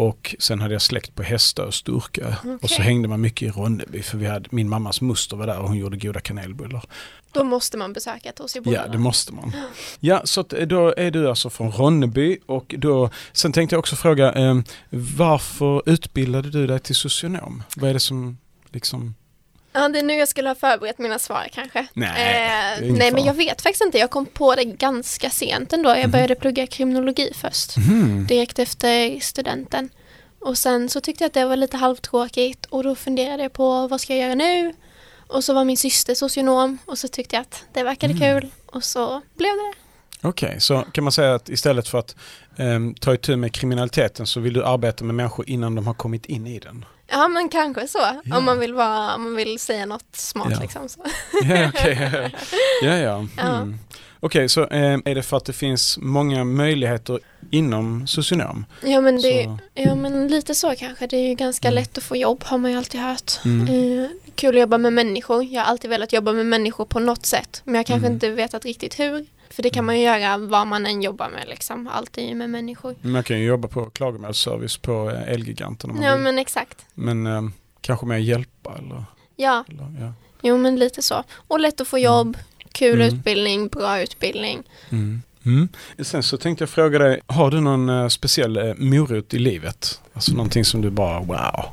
och 0.00 0.36
sen 0.38 0.60
hade 0.60 0.74
jag 0.74 0.82
släkt 0.82 1.14
på 1.14 1.22
Hästö 1.22 1.62
och 1.62 1.74
Sturkö 1.74 2.34
och 2.62 2.70
så 2.70 2.82
hängde 2.82 3.08
man 3.08 3.20
mycket 3.20 3.48
i 3.48 3.50
Ronneby 3.50 4.02
för 4.02 4.18
vi 4.18 4.26
hade, 4.26 4.48
min 4.50 4.68
mammas 4.68 5.00
moster 5.00 5.36
var 5.36 5.46
där 5.46 5.58
och 5.58 5.68
hon 5.68 5.76
gjorde 5.76 5.96
goda 5.96 6.20
kanelbullar. 6.20 6.84
Då 7.32 7.44
måste 7.44 7.76
man 7.76 7.92
besöka 7.92 8.32
Torsby 8.32 8.60
Ja, 8.72 8.88
det 8.88 8.98
måste 8.98 9.32
man. 9.32 9.52
Ja, 10.00 10.20
så 10.24 10.40
eh, 10.40 10.66
då 10.66 10.94
är 10.96 11.10
du 11.10 11.28
alltså 11.28 11.50
från 11.50 11.72
Ronneby 11.72 12.38
och 12.46 12.74
då, 12.78 13.10
sen 13.32 13.52
tänkte 13.52 13.74
jag 13.74 13.78
också 13.78 13.96
fråga 13.96 14.32
eh, 14.32 14.58
varför 14.90 15.88
utbildade 15.88 16.50
du 16.50 16.66
dig 16.66 16.80
till 16.80 16.94
socionom? 16.94 17.62
Vad 17.76 17.90
är 17.90 17.94
det 17.94 18.00
som 18.00 18.38
liksom, 18.70 19.14
Ja, 19.72 19.88
det 19.88 19.98
är 19.98 20.02
nu 20.02 20.14
jag 20.14 20.28
skulle 20.28 20.48
ha 20.50 20.54
förberett 20.54 20.98
mina 20.98 21.18
svar 21.18 21.48
kanske. 21.52 21.86
Nej, 21.92 22.78
eh, 22.78 22.92
nej 22.92 23.12
men 23.12 23.24
jag 23.24 23.34
vet 23.34 23.62
faktiskt 23.62 23.84
inte. 23.84 23.98
Jag 23.98 24.10
kom 24.10 24.26
på 24.26 24.54
det 24.54 24.64
ganska 24.64 25.30
sent 25.30 25.72
ändå. 25.72 25.88
Jag 25.90 25.98
Mhm. 25.98 26.10
började 26.10 26.34
plugga 26.34 26.66
kriminologi 26.66 27.32
först. 27.40 27.76
hmm, 27.76 28.26
Direkt 28.26 28.58
efter 28.58 29.20
studenten. 29.20 29.88
Och 30.40 30.58
sen 30.58 30.88
så 30.88 31.00
tyckte 31.00 31.24
jag 31.24 31.28
att 31.28 31.34
det 31.34 31.44
var 31.44 31.56
lite 31.56 31.76
halvtråkigt 31.76 32.66
och 32.66 32.84
då 32.84 32.94
funderade 32.94 33.42
jag 33.42 33.52
på 33.52 33.86
vad 33.88 34.00
ska 34.00 34.14
jag 34.16 34.22
göra 34.22 34.34
nu? 34.34 34.74
Och 35.28 35.44
så 35.44 35.54
var 35.54 35.64
min 35.64 35.76
syster 35.76 36.14
socionom 36.14 36.78
och 36.86 36.98
så 36.98 37.08
tyckte 37.08 37.36
jag 37.36 37.40
att 37.40 37.64
det 37.72 37.82
verkade 37.82 38.12
Mm. 38.14 38.40
kul 38.40 38.50
och 38.66 38.84
så 38.84 39.22
blev 39.36 39.50
det. 39.56 39.72
Okej, 40.28 40.56
så 40.60 40.84
kan 40.92 41.04
man 41.04 41.12
säga 41.12 41.34
att 41.34 41.48
istället 41.48 41.88
för 41.88 41.98
att 41.98 42.16
um, 42.56 42.94
ta 42.94 43.14
itu 43.14 43.36
med 43.36 43.52
kriminaliteten 43.52 44.26
så 44.26 44.40
vill 44.40 44.52
du 44.52 44.64
arbeta 44.64 45.04
med 45.04 45.14
människor 45.14 45.48
innan 45.48 45.74
de 45.74 45.86
har 45.86 45.94
kommit 45.94 46.26
in 46.26 46.46
i 46.46 46.58
den? 46.58 46.84
Ja 47.12 47.28
men 47.28 47.48
kanske 47.48 47.88
så. 47.88 47.98
Ja. 48.24 48.36
Om, 48.38 48.44
man 48.44 48.58
vill 48.58 48.74
vara, 48.74 49.14
om 49.14 49.22
man 49.22 49.36
vill 49.36 49.58
säga 49.58 49.86
något 49.86 50.16
smart 50.16 50.48
Ja. 50.50 50.58
liksom. 50.60 50.88
Så. 50.88 51.00
Ja, 51.44 51.68
okej. 51.68 52.30
ja, 52.82 52.96
ja. 52.96 53.26
Ja. 53.36 53.56
Mm. 53.56 53.78
Okej, 54.22 54.48
så 54.48 54.60
eh, 54.66 54.98
är 55.04 55.14
det 55.14 55.22
för 55.22 55.36
att 55.36 55.44
det 55.44 55.52
finns 55.52 55.98
många 56.00 56.44
möjligheter 56.44 57.20
inom 57.50 58.06
socionom? 58.06 58.64
Ja 58.84 59.00
men, 59.00 59.16
det, 59.22 59.44
Så- 59.44 59.58
ja 59.74 59.94
men 59.94 60.28
lite 60.28 60.54
så 60.54 60.74
kanske. 60.78 61.06
Det 61.06 61.16
är 61.16 61.28
ju 61.28 61.34
ganska 61.34 61.68
Mm. 61.68 61.74
lätt 61.74 61.98
att 61.98 62.04
få 62.04 62.16
jobb 62.16 62.44
har 62.44 62.58
man 62.58 62.70
ju 62.70 62.76
alltid 62.76 63.00
hört. 63.00 63.32
Mm. 63.44 64.00
Eh, 64.02 64.08
kul 64.34 64.54
att 64.56 64.60
jobba 64.60 64.78
med 64.78 64.92
människor. 64.92 65.44
Jag 65.44 65.60
har 65.62 65.66
alltid 65.66 65.90
velat 65.90 66.12
jobba 66.12 66.32
med 66.32 66.46
människor 66.46 66.84
på 66.84 67.00
något 67.00 67.26
sätt. 67.26 67.62
Men 67.64 67.74
jag 67.74 67.86
kanske 67.86 68.06
Mm. 68.06 68.14
inte 68.16 68.30
vetat 68.30 68.64
riktigt 68.64 68.98
hur. 69.00 69.26
För 69.50 69.62
det 69.62 69.70
kan 69.70 69.84
man 69.84 69.98
ju 69.98 70.04
göra 70.04 70.36
vad 70.38 70.66
man 70.66 70.86
än 70.86 71.02
jobbar 71.02 71.28
med 71.28 71.48
liksom. 71.48 71.88
Alltid 71.88 72.36
med 72.36 72.50
människor. 72.50 72.94
Man 73.02 73.22
kan 73.22 73.38
ju 73.40 73.44
jobba 73.46 73.68
på 73.68 73.90
klagomålsservice 73.90 74.76
på 74.76 75.10
eh, 75.10 75.32
Elgiganten 75.32 76.02
Ja 76.02 76.14
vill. 76.14 76.24
men 76.24 76.38
exakt. 76.38 76.84
Men 76.94 77.26
eh, 77.26 77.42
kanske 77.80 78.06
mer 78.06 78.16
hjälpa 78.16 78.74
eller, 78.78 79.04
Ja, 79.36 79.64
eller 79.68 79.96
ja. 80.00 80.12
jo 80.42 80.56
men 80.56 80.76
lite 80.76 81.02
så. 81.02 81.24
Och 81.32 81.60
lätt 81.60 81.80
att 81.80 81.88
få 81.88 81.98
jobb. 81.98 82.36
Kul 82.72 83.00
Mm. 83.00 83.14
utbildning, 83.14 83.68
bra 83.68 84.00
utbildning. 84.02 84.62
Mm. 84.90 85.22
Mm. 85.46 85.68
Sen 85.98 86.22
så 86.22 86.36
tänkte 86.36 86.62
jag 86.62 86.70
fråga 86.70 86.98
dig, 86.98 87.20
har 87.26 87.50
du 87.50 87.60
någon 87.60 87.88
eh, 87.88 88.08
speciell 88.08 88.56
eh, 88.56 88.74
morot 88.76 89.34
i 89.34 89.38
livet? 89.38 90.00
Alltså 90.14 90.32
någonting 90.32 90.64
som 90.64 90.80
du 90.82 90.90
bara 90.90 91.20
wow. 91.20 91.64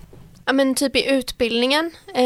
Ja 0.45 0.53
men 0.53 0.75
typ 0.75 0.95
i 0.95 1.09
utbildningen, 1.11 1.91
eh, 2.07 2.23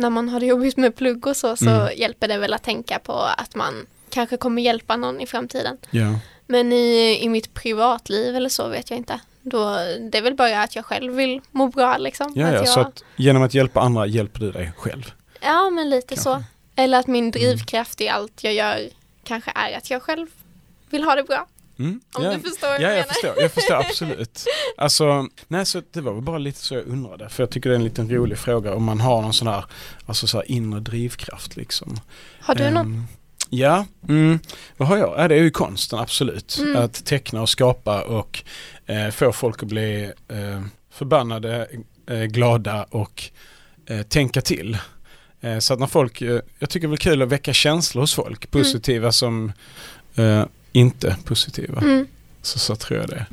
när 0.00 0.10
man 0.10 0.28
har 0.28 0.40
det 0.40 0.46
jobbigt 0.46 0.76
med 0.76 0.96
plugg 0.96 1.26
och 1.26 1.36
så, 1.36 1.56
så 1.56 1.70
Mm. 1.70 1.88
hjälper 1.96 2.28
det 2.28 2.38
väl 2.38 2.52
att 2.54 2.62
tänka 2.62 2.98
på 2.98 3.12
att 3.12 3.54
man 3.54 3.74
kanske 4.10 4.36
kommer 4.36 4.62
hjälpa 4.62 4.96
någon 4.96 5.20
i 5.20 5.26
framtiden. 5.26 5.76
Ja. 5.90 6.14
Men 6.46 6.72
i, 6.72 7.18
i 7.22 7.28
mitt 7.28 7.54
privatliv 7.54 8.36
eller 8.36 8.48
så 8.48 8.68
vet 8.68 8.90
jag 8.90 8.96
inte. 8.96 9.20
Då, 9.42 9.64
det 10.10 10.18
är 10.18 10.22
väl 10.22 10.34
bara 10.34 10.62
att 10.62 10.76
jag 10.76 10.84
själv 10.84 11.14
vill 11.14 11.40
må 11.50 11.68
bra 11.68 11.98
liksom. 11.98 12.32
Ja, 12.36 12.46
ja, 12.46 12.54
jag, 12.54 12.68
så 12.68 12.80
att 12.80 13.02
genom 13.16 13.42
att 13.42 13.54
hjälpa 13.54 13.80
andra 13.80 14.06
hjälper 14.06 14.40
du 14.40 14.52
dig 14.52 14.72
själv. 14.76 15.12
ja 15.40 15.70
men 15.70 15.90
lite 15.90 16.14
Kanske. 16.14 16.22
så. 16.24 16.42
Eller 16.76 16.98
att 16.98 17.06
min 17.06 17.30
drivkraft 17.30 18.00
i 18.00 18.08
allt 18.08 18.44
jag 18.44 18.54
gör 18.54 18.80
kanske 19.24 19.52
är 19.54 19.76
att 19.78 19.90
jag 19.90 20.02
själv 20.02 20.26
vill 20.90 21.04
ha 21.04 21.14
det 21.14 21.22
bra. 21.22 21.46
Mm. 21.78 22.00
Om 22.12 22.24
ja. 22.24 22.30
du 22.34 22.40
förstår 22.50 22.68
vad 22.68 22.80
Ja, 22.80 22.82
jag 22.82 22.90
jag 22.90 22.96
menar. 22.96 23.08
förstår, 23.08 23.34
jag 23.42 23.52
förstår 23.52 23.74
absolut. 23.88 24.44
Alltså, 24.76 25.26
nej, 25.48 25.66
så 25.66 25.82
det 25.92 26.00
var 26.00 26.12
väl 26.12 26.22
bara 26.22 26.38
lite 26.38 26.58
så 26.58 26.74
jag 26.74 26.86
undrade. 26.86 27.28
För 27.28 27.42
jag 27.42 27.50
tycker 27.50 27.70
det 27.70 27.74
är 27.74 27.78
en 27.78 27.84
liten 27.84 28.10
rolig 28.10 28.38
fråga 28.38 28.74
om 28.74 28.84
man 28.84 29.00
har 29.00 29.22
någon 29.22 29.32
sån 29.32 29.48
här, 29.48 29.64
alltså 30.06 30.26
så 30.26 30.36
här 30.38 30.50
inre 30.50 30.80
drivkraft 30.80 31.56
liksom. 31.56 32.00
Har 32.40 32.54
du 32.54 32.70
någon? 32.70 33.06
Ja, 33.50 33.86
mm, 34.08 34.38
vad 34.76 34.88
har 34.88 34.96
jag? 34.96 35.14
Ja, 35.18 35.28
det 35.28 35.34
är 35.34 35.42
ju 35.42 35.50
konsten, 35.50 35.98
absolut. 35.98 36.58
Mm. 36.58 36.76
Att 36.76 37.04
teckna 37.04 37.42
och 37.42 37.48
skapa 37.48 38.02
och 38.02 38.42
eh, 38.86 39.10
få 39.10 39.32
folk 39.32 39.62
att 39.62 39.68
bli 39.68 40.12
eh, 40.28 40.62
förbannade, 40.90 41.68
eh, 42.06 42.24
glada 42.24 42.86
och 42.90 43.22
eh, 43.86 44.02
tänka 44.02 44.40
till. 44.40 44.78
Eh, 45.40 45.58
så 45.58 45.72
att 45.74 45.80
när 45.80 45.86
folk, 45.86 46.22
eh, 46.22 46.40
jag 46.58 46.70
tycker 46.70 46.88
det 46.88 46.94
är 46.94 46.96
kul 46.96 47.22
att 47.22 47.28
väcka 47.28 47.52
känslor 47.52 48.02
hos 48.02 48.14
folk, 48.14 48.50
positiva 48.50 49.12
som 49.12 49.52
eh, 50.14 50.44
inte 50.72 51.16
positiva. 51.24 51.80
Mm. 51.80 52.06
Så, 52.42 52.58
så 52.58 52.76
tror 52.76 53.00
jag 53.00 53.08
det. 53.08 53.26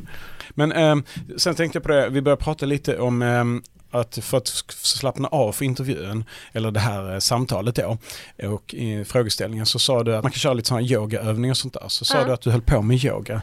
Men 0.49 0.71
ehm, 0.71 1.03
sen 1.37 1.55
tänkte 1.55 1.77
jag 1.77 1.83
på 1.83 1.89
det, 1.89 2.09
vi 2.09 2.21
började 2.21 2.43
prata 2.43 2.65
lite 2.65 2.97
om 2.97 3.21
ehm, 3.21 3.63
att 3.91 4.17
för 4.21 4.37
att 4.37 4.47
slappna 4.67 5.27
av 5.27 5.51
för 5.51 5.65
intervjun, 5.65 6.23
eller 6.53 6.71
det 6.71 6.79
här 6.79 7.13
eh, 7.13 7.19
samtalet 7.19 7.75
då, 7.75 7.97
och 8.49 8.73
i 8.73 9.05
frågeställningen 9.05 9.65
så 9.65 9.79
sa 9.79 10.03
du 10.03 10.15
att 10.15 10.23
man 10.23 10.31
kan 10.31 10.39
köra 10.39 10.53
lite 10.53 10.67
sådana 10.67 10.85
yogaövningar 10.87 11.53
och 11.53 11.57
sånt 11.57 11.73
där. 11.73 11.87
Så 11.87 12.05
sa 12.05 12.17
Ja. 12.17 12.23
du 12.25 12.31
att 12.33 12.41
du 12.41 12.51
höll 12.51 12.61
på 12.61 12.81
med 12.81 13.03
yoga. 13.05 13.41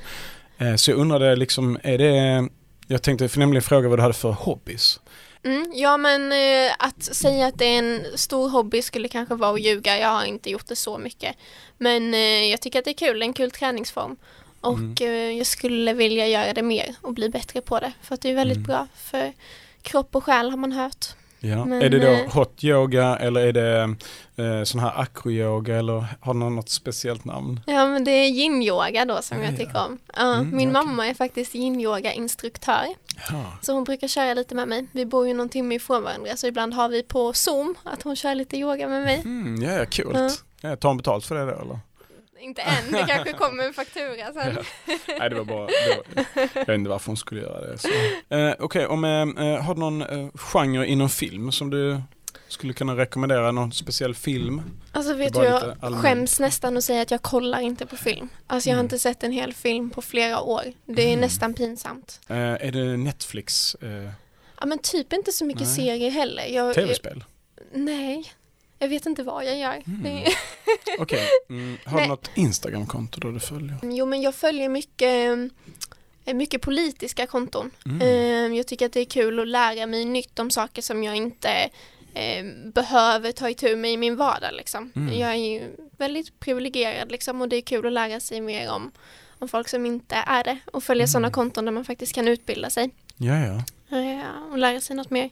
Eh, 0.58 0.74
så 0.74 0.90
jag 0.90 0.98
undrade 0.98 1.36
liksom, 1.36 1.78
är 1.82 1.98
det, 1.98 2.48
jag 2.86 3.02
tänkte 3.02 3.28
för 3.28 3.38
nämligen 3.38 3.62
fråga 3.62 3.88
vad 3.88 3.98
du 3.98 4.02
hade 4.02 4.14
för 4.14 4.30
hobbys. 4.32 5.00
Mm, 5.44 5.72
ja 5.74 5.96
men 5.96 6.32
eh, 6.32 6.72
att 6.78 7.02
säga 7.02 7.46
att 7.46 7.58
det 7.58 7.64
är 7.64 7.78
en 7.78 8.04
stor 8.14 8.48
hobby 8.48 8.82
skulle 8.82 9.08
kanske 9.08 9.34
vara 9.34 9.54
att 9.54 9.60
ljuga. 9.60 9.98
Jag 9.98 10.08
har 10.08 10.24
inte 10.24 10.50
gjort 10.50 10.66
det 10.66 10.76
så 10.76 10.98
mycket. 10.98 11.36
Men 11.78 12.14
eh, 12.14 12.20
jag 12.20 12.60
tycker 12.60 12.78
att 12.78 12.84
det 12.84 12.90
är 12.90 13.06
kul, 13.06 13.18
det 13.18 13.24
är 13.24 13.26
en 13.28 13.32
kul 13.32 13.50
träningsform. 13.50 14.16
Och 14.60 14.78
Mm. 14.78 14.94
eh, 15.00 15.38
jag 15.38 15.46
skulle 15.46 15.92
vilja 15.92 16.26
göra 16.28 16.52
det 16.52 16.62
mer 16.62 16.94
och 17.00 17.12
bli 17.14 17.28
bättre 17.28 17.60
på 17.60 17.80
det. 17.80 17.92
För 18.02 18.14
att 18.14 18.20
det 18.20 18.30
är 18.30 18.34
väldigt 18.34 18.56
Mm. 18.56 18.66
bra 18.66 18.86
för 18.96 19.32
kropp 19.84 20.16
och 20.16 20.24
själ 20.24 20.50
har 20.50 20.56
man 20.56 20.72
hört. 20.72 21.06
Ja. 21.40 21.64
Men, 21.64 21.82
är 21.82 21.88
det 21.88 21.98
då 21.98 22.06
eh, 22.12 22.32
hot 22.34 22.64
yoga 22.64 23.16
eller 23.16 23.40
är 23.40 23.52
det 23.52 23.82
eh, 24.36 24.62
sån 24.64 24.80
här 24.80 24.92
acro-yoga 25.02 25.76
eller 25.76 26.04
har 26.20 26.34
någon 26.34 26.56
något 26.56 26.68
speciellt 26.70 27.24
namn? 27.24 27.60
Ja 27.66 27.86
men 27.86 28.04
det 28.04 28.10
är 28.10 28.28
yin-yoga 28.28 29.04
då 29.04 29.22
som 29.22 29.38
Ja, 29.38 29.44
jag 29.44 29.52
ja. 29.52 29.56
tycker 29.56 29.84
om. 29.86 29.98
Ja, 30.16 30.34
Mm, 30.34 30.56
min 30.56 30.68
okej. 30.76 30.86
mamma 30.86 31.06
är 31.06 31.14
faktiskt 31.14 31.54
yin-yoga-instruktör. 31.54 32.84
Ja. 33.30 33.44
Så 33.62 33.72
hon 33.72 33.84
brukar 33.84 34.08
köra 34.08 34.34
lite 34.34 34.54
med 34.54 34.68
mig. 34.68 34.86
Vi 34.92 35.06
bor 35.06 35.26
ju 35.28 35.34
någon 35.34 35.48
timme 35.48 35.74
ifrån 35.74 36.02
varandra 36.02 36.36
så 36.36 36.46
ibland 36.46 36.74
har 36.74 36.88
vi 36.88 37.02
på 37.02 37.32
zoom 37.32 37.74
att 37.84 38.02
hon 38.02 38.16
kör 38.16 38.34
lite 38.34 38.56
yoga 38.56 38.88
med 38.88 39.02
mig. 39.02 39.20
Mm, 39.24 39.62
ja, 39.62 39.72
ja, 39.72 39.86
coolt. 39.86 40.16
Ja. 40.60 40.68
Ja, 40.70 40.76
tar 40.76 40.88
hon 40.88 40.96
betalt 40.96 41.24
för 41.26 41.34
det 41.34 41.44
då 41.44 41.60
eller? 41.62 41.78
Inte 42.44 42.62
än, 42.62 42.92
det 42.92 43.04
kanske 43.08 43.32
kommer 43.32 43.64
en 43.64 43.74
faktura 43.74 44.32
sen. 44.32 44.58
Nej 45.18 45.30
det 45.30 45.36
var 45.36 45.44
bara, 45.44 45.66
det 45.66 45.96
var, 45.96 46.24
jag 46.54 46.66
vet 46.66 46.74
inte 46.74 46.90
varför 46.90 47.06
hon 47.06 47.16
skulle 47.16 47.40
göra 47.40 47.60
det. 47.60 47.78
så. 47.78 47.88
Eh, 48.34 48.54
Okej, 48.58 48.86
om, 48.86 49.04
eh, 49.04 49.10
eh, 49.46 49.62
har 49.62 49.74
du 49.74 49.80
någon 49.80 50.02
eh, 50.02 50.28
genre 50.34 50.86
inom 50.86 51.08
film 51.08 51.52
som 51.52 51.70
du 51.70 52.00
skulle 52.48 52.72
kunna 52.72 52.96
rekommendera? 52.96 53.52
Någon 53.52 53.72
speciell 53.72 54.14
film? 54.14 54.62
Alltså 54.92 55.14
vet 55.14 55.32
Det 55.34 55.40
du, 55.40 55.46
jag 55.46 55.54
lite 55.68 55.76
allmänt. 55.80 56.02
skäms 56.02 56.40
nästan 56.40 56.76
att 56.76 56.84
säga 56.84 57.02
att 57.02 57.10
jag 57.10 57.22
kollar 57.22 57.60
inte 57.60 57.86
på 57.86 57.96
film. 57.96 58.28
Alltså 58.46 58.68
jag 58.68 58.74
har 58.76 58.80
Mm. 58.80 58.86
inte 58.86 58.98
sett 58.98 59.22
en 59.22 59.32
hel 59.32 59.52
film 59.54 59.90
på 59.90 60.02
flera 60.02 60.40
år. 60.40 60.62
Det 60.86 61.02
är 61.02 61.08
Mm. 61.08 61.20
nästan 61.20 61.54
pinsamt. 61.54 62.20
Eh, 62.28 62.36
är 62.38 62.72
det 62.72 62.96
Netflix? 62.96 63.74
Eh, 63.74 64.10
Ja 64.60 64.66
men 64.66 64.78
typ 64.78 65.12
inte 65.12 65.32
så 65.32 65.44
mycket 65.44 65.62
Nej. 65.62 65.76
serier 65.76 66.10
heller. 66.10 66.44
Jag, 66.46 66.74
Tv-spel? 66.74 67.24
nej, 67.72 68.32
jag 68.84 68.88
vet 68.88 69.06
inte 69.06 69.22
vad 69.22 69.44
jag 69.44 69.58
gör. 69.58 69.82
Mm. 69.86 70.24
Okej, 70.98 71.28
mm, 71.48 71.76
har 71.84 72.00
du 72.00 72.06
något 72.06 72.30
Instagram-konto 72.34 73.20
då 73.20 73.30
du 73.30 73.40
följer? 73.40 73.76
Jo 73.82 74.06
men 74.06 74.22
jag 74.22 74.34
följer 74.34 74.68
mycket, 74.68 75.38
eh, 76.24 76.34
mycket 76.34 76.62
politiska 76.62 77.26
konton. 77.26 77.70
Mm. 77.86 78.00
Eh, 78.52 78.56
Jag 78.58 78.66
tycker 78.66 78.86
att 78.86 78.92
det 78.92 79.00
är 79.00 79.04
kul 79.04 79.40
att 79.40 79.48
lära 79.48 79.86
mig 79.86 80.04
nytt 80.04 80.38
om 80.38 80.50
saker 80.50 80.82
som 80.82 81.04
jag 81.04 81.16
inte 81.16 81.50
eh, 82.14 82.44
behöver 82.74 83.32
ta 83.32 83.50
itu 83.50 83.76
med 83.76 83.92
i 83.92 83.96
min 83.96 84.16
vardag. 84.16 84.50
Liksom. 84.54 84.92
Mm. 84.96 85.18
Jag 85.18 85.30
är 85.30 85.34
ju 85.34 85.76
väldigt 85.98 86.40
privilegierad 86.40 87.10
liksom, 87.12 87.40
och 87.40 87.48
det 87.48 87.56
är 87.56 87.60
kul 87.62 87.86
att 87.86 87.92
lära 87.92 88.20
sig 88.20 88.40
mer 88.40 88.70
om, 88.70 88.90
om 89.38 89.48
folk 89.48 89.68
som 89.68 89.86
inte 89.86 90.14
är 90.14 90.44
det 90.44 90.58
och 90.72 90.84
följa 90.84 91.02
Mm. 91.02 91.08
sådana 91.08 91.30
konton 91.30 91.64
där 91.64 91.72
man 91.72 91.84
faktiskt 91.84 92.14
kan 92.14 92.28
utbilda 92.28 92.70
sig 92.70 92.90
Ja, 93.16 93.34
ja. 93.38 93.56
eh, 93.98 94.52
och 94.52 94.58
lära 94.58 94.80
sig 94.80 94.96
något 94.96 95.10
mer. 95.10 95.30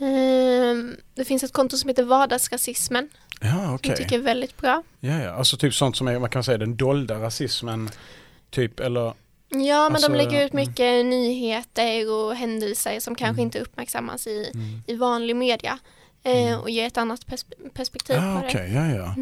Mm. 0.00 0.90
Eh, 0.90 0.96
Det 1.14 1.24
finns 1.24 1.42
ett 1.44 1.52
konto 1.52 1.76
som 1.76 1.88
heter 1.88 2.02
Vardagsrasismen. 2.02 3.08
Ja, 3.40 3.50
som 3.50 3.74
okej. 3.74 3.88
Jag 3.90 3.96
tycker 3.98 4.18
är 4.18 4.22
väldigt 4.22 4.56
bra. 4.56 4.82
Ja, 5.00 5.22
ja. 5.22 5.30
Alltså 5.30 5.56
typ 5.56 5.74
sånt 5.74 5.96
som 5.96 6.08
är, 6.08 6.18
man 6.18 6.30
kan 6.30 6.44
säga 6.44 6.58
den 6.58 6.76
dolda 6.76 7.20
rasismen. 7.20 7.90
Typ, 8.50 8.80
eller 8.80 9.14
Ja, 9.50 9.84
men 9.84 9.92
Alltså, 9.94 10.10
de 10.12 10.16
lägger 10.18 10.44
ut 10.46 10.52
mm. 10.52 10.66
mycket 10.66 11.06
nyheter 11.06 12.10
och 12.12 12.34
händelser 12.34 13.00
som 13.00 13.14
kanske 13.14 13.40
Mm. 13.40 13.44
inte 13.46 13.58
uppmärksammas 13.60 14.26
i, 14.26 14.50
mm. 14.54 14.82
i 14.86 14.94
vanlig 14.94 15.36
media 15.36 15.78
eh, 16.22 16.48
Mm. 16.48 16.60
och 16.60 16.70
ger 16.70 16.86
ett 16.86 16.98
annat 16.98 17.26
pers- 17.26 17.70
perspektiv 17.74 18.16
Ja, 18.16 18.40
på 18.40 18.46
okej, 18.46 18.68
det. 18.68 18.74
ja, 18.74 18.86
ja. 18.96 19.14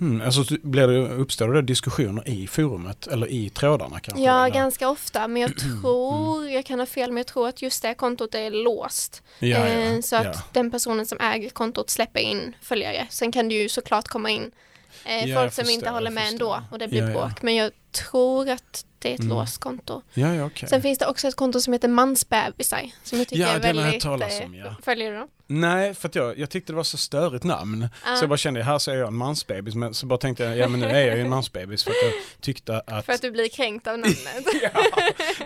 Mm. 0.00 0.12
Mm, 0.12 0.26
alltså 0.26 0.54
blir 0.62 0.86
det, 0.86 1.08
uppstår 1.08 1.52
det 1.52 1.62
diskussioner 1.62 2.28
i 2.28 2.46
forumet 2.46 3.06
eller 3.06 3.26
i 3.26 3.50
trådarna 3.50 4.00
kanske? 4.00 4.24
Ja, 4.24 4.46
eller? 4.46 4.54
ganska 4.54 4.88
ofta, 4.88 5.28
men 5.28 5.42
jag 5.42 5.56
tror, 5.82 6.48
jag 6.48 6.66
kan 6.66 6.78
ha 6.78 6.86
fel, 6.86 7.10
men 7.10 7.16
jag 7.16 7.26
tror 7.26 7.48
att 7.48 7.62
just 7.62 7.82
det 7.82 7.94
kontot 7.94 8.34
är 8.34 8.50
låst. 8.50 9.22
ja, 9.38 9.48
ja, 9.48 9.66
Eh, 9.66 10.00
så 10.00 10.16
att 10.16 10.54
den 10.54 10.70
personen 10.70 11.06
som 11.06 11.20
äger 11.20 11.50
kontot 11.50 11.90
släpper 11.90 12.20
in 12.20 12.56
följare. 12.62 13.06
Sen 13.10 13.32
kan 13.32 13.48
det 13.48 13.54
ju 13.54 13.68
såklart 13.68 14.08
komma 14.08 14.30
in 14.30 14.50
eh, 15.04 15.24
Ja, 15.28 15.40
folk 15.40 15.52
som 15.52 15.64
förstår, 15.64 15.74
inte 15.74 15.90
håller 15.90 16.10
med 16.10 16.28
ändå 16.28 16.62
och 16.70 16.78
det 16.78 16.88
blir 16.88 17.00
Ja, 17.02 17.06
ja. 17.08 17.12
bråk. 17.12 17.42
Men 17.42 17.54
jag 17.54 17.72
tror 17.92 18.48
att 18.50 18.84
det 18.98 19.10
är 19.10 19.14
ett 19.14 19.20
Mm. 19.20 19.36
låst 19.36 19.58
konto. 19.58 20.02
Ja, 20.14 20.44
okej. 20.44 20.68
Sen 20.68 20.82
finns 20.82 20.98
det 20.98 21.06
också 21.06 21.28
ett 21.28 21.36
konto 21.36 21.60
som 21.60 21.72
heter 21.72 21.88
mansbebisar 21.88 22.90
som 23.02 23.18
jag 23.18 23.28
tycker 23.28 23.42
Ja, 23.42 23.48
är 23.48 23.60
väldigt... 23.60 24.04
eh, 24.04 24.12
om, 24.12 24.54
ja. 24.54 24.74
Följer 24.82 25.10
du 25.12 25.16
dem? 25.18 25.28
Nej, 25.46 25.94
för 25.94 26.08
att 26.08 26.14
jag, 26.14 26.38
jag 26.38 26.50
tyckte 26.50 26.72
det 26.72 26.76
var 26.76 26.82
så 26.84 26.96
störigt 26.96 27.44
namn. 27.44 27.88
Ja. 28.04 28.16
Så 28.16 28.22
jag 28.22 28.28
bara 28.28 28.36
kände, 28.36 28.62
här 28.62 28.78
så 28.78 28.90
är 28.90 28.94
jag 28.96 29.08
en 29.08 29.14
mansbebis. 29.14 29.74
Men 29.74 29.94
så 29.94 30.06
bara 30.06 30.18
tänkte 30.18 30.44
jag, 30.44 30.56
ja 30.56 30.68
men 30.68 30.80
nu 30.80 30.86
är 30.86 31.06
jag 31.06 31.16
ju 31.16 31.22
en 31.22 31.28
mansbebis 31.28 31.84
för 31.84 31.90
att 31.90 31.96
jag 32.02 32.12
tyckte 32.40 32.80
att... 32.80 33.06
För 33.06 33.12
att 33.12 33.22
du 33.22 33.30
blir 33.30 33.48
kränkt 33.48 33.86
av 33.86 33.98
namnet. 33.98 34.18
ja, 34.62 34.70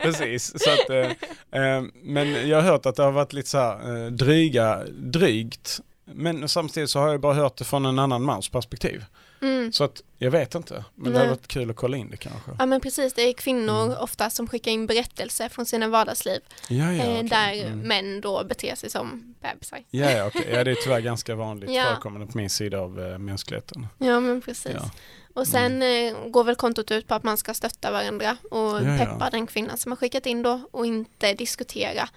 precis. 0.02 0.62
Så 0.64 0.70
att, 0.70 0.90
eh, 0.90 1.62
eh, 1.62 1.82
men 2.02 2.48
jag 2.48 2.56
har 2.56 2.62
hört 2.70 2.86
att 2.86 2.96
det 2.96 3.02
har 3.02 3.12
varit 3.12 3.32
lite 3.32 3.48
så 3.50 3.58
här 3.58 4.04
eh, 4.04 4.10
dryga, 4.10 4.82
drygt. 4.88 5.80
Men 6.04 6.48
samtidigt 6.48 6.90
så 6.90 6.98
har 6.98 7.08
jag 7.08 7.20
bara 7.20 7.34
hört 7.34 7.56
det 7.56 7.64
från 7.64 7.86
en 7.86 7.98
annan 7.98 8.22
mans 8.22 8.48
perspektiv. 8.48 9.04
Mm. 9.44 9.72
Så 9.72 9.84
att 9.84 10.02
jag 10.18 10.30
vet 10.30 10.54
inte. 10.54 10.84
Men 10.94 11.04
det 11.04 11.10
Nej. 11.10 11.18
hade 11.18 11.30
varit 11.30 11.46
kul 11.48 11.70
att 11.70 11.76
kolla 11.76 11.96
in 11.96 12.10
det 12.10 12.16
kanske. 12.16 12.50
Ja 12.58 12.66
men 12.66 12.80
precis, 12.80 13.14
det 13.14 13.22
är 13.22 13.32
kvinnor 13.32 13.84
Mm. 13.84 13.96
ofta 13.98 14.30
som 14.30 14.46
skickar 14.48 14.70
in 14.70 14.86
berättelser 14.86 15.48
från 15.48 15.66
sina 15.66 15.88
vardagsliv. 15.88 16.40
Ja, 16.68 16.92
ja, 16.92 17.04
eh, 17.04 17.16
okej. 17.16 17.28
där 17.28 17.66
Mm. 17.66 17.78
män 17.78 18.20
då 18.20 18.44
beter 18.44 18.74
sig 18.74 18.90
som 18.90 19.34
bebisar. 19.40 19.78
Ja, 19.90 20.10
ja, 20.10 20.26
okej. 20.26 20.48
ja, 20.52 20.64
det 20.64 20.70
är 20.70 20.74
tyvärr 20.74 21.00
ganska 21.00 21.34
vanligt 21.34 21.70
Ja. 21.72 21.84
förekommande 21.84 22.26
på 22.26 22.38
min 22.38 22.50
sida 22.50 22.78
av 22.78 23.00
eh, 23.00 23.18
mänskligheten. 23.18 23.86
Ja 23.98 24.20
men 24.20 24.40
precis. 24.40 24.72
Ja. 24.74 24.90
Och 25.34 25.46
sen 25.46 25.82
eh, 25.82 26.14
går 26.28 26.44
väl 26.44 26.54
kontot 26.56 26.90
ut 26.90 27.08
på 27.08 27.14
att 27.14 27.22
man 27.22 27.36
ska 27.36 27.54
stötta 27.54 27.90
varandra 27.90 28.36
och 28.50 28.58
Ja, 28.58 28.80
ja. 28.82 28.98
peppa 28.98 29.30
den 29.30 29.46
kvinnan 29.46 29.78
som 29.78 29.92
har 29.92 29.96
skickat 29.96 30.26
in 30.26 30.42
då 30.42 30.60
och 30.70 30.86
inte 30.86 31.32
diskutera 31.34 32.08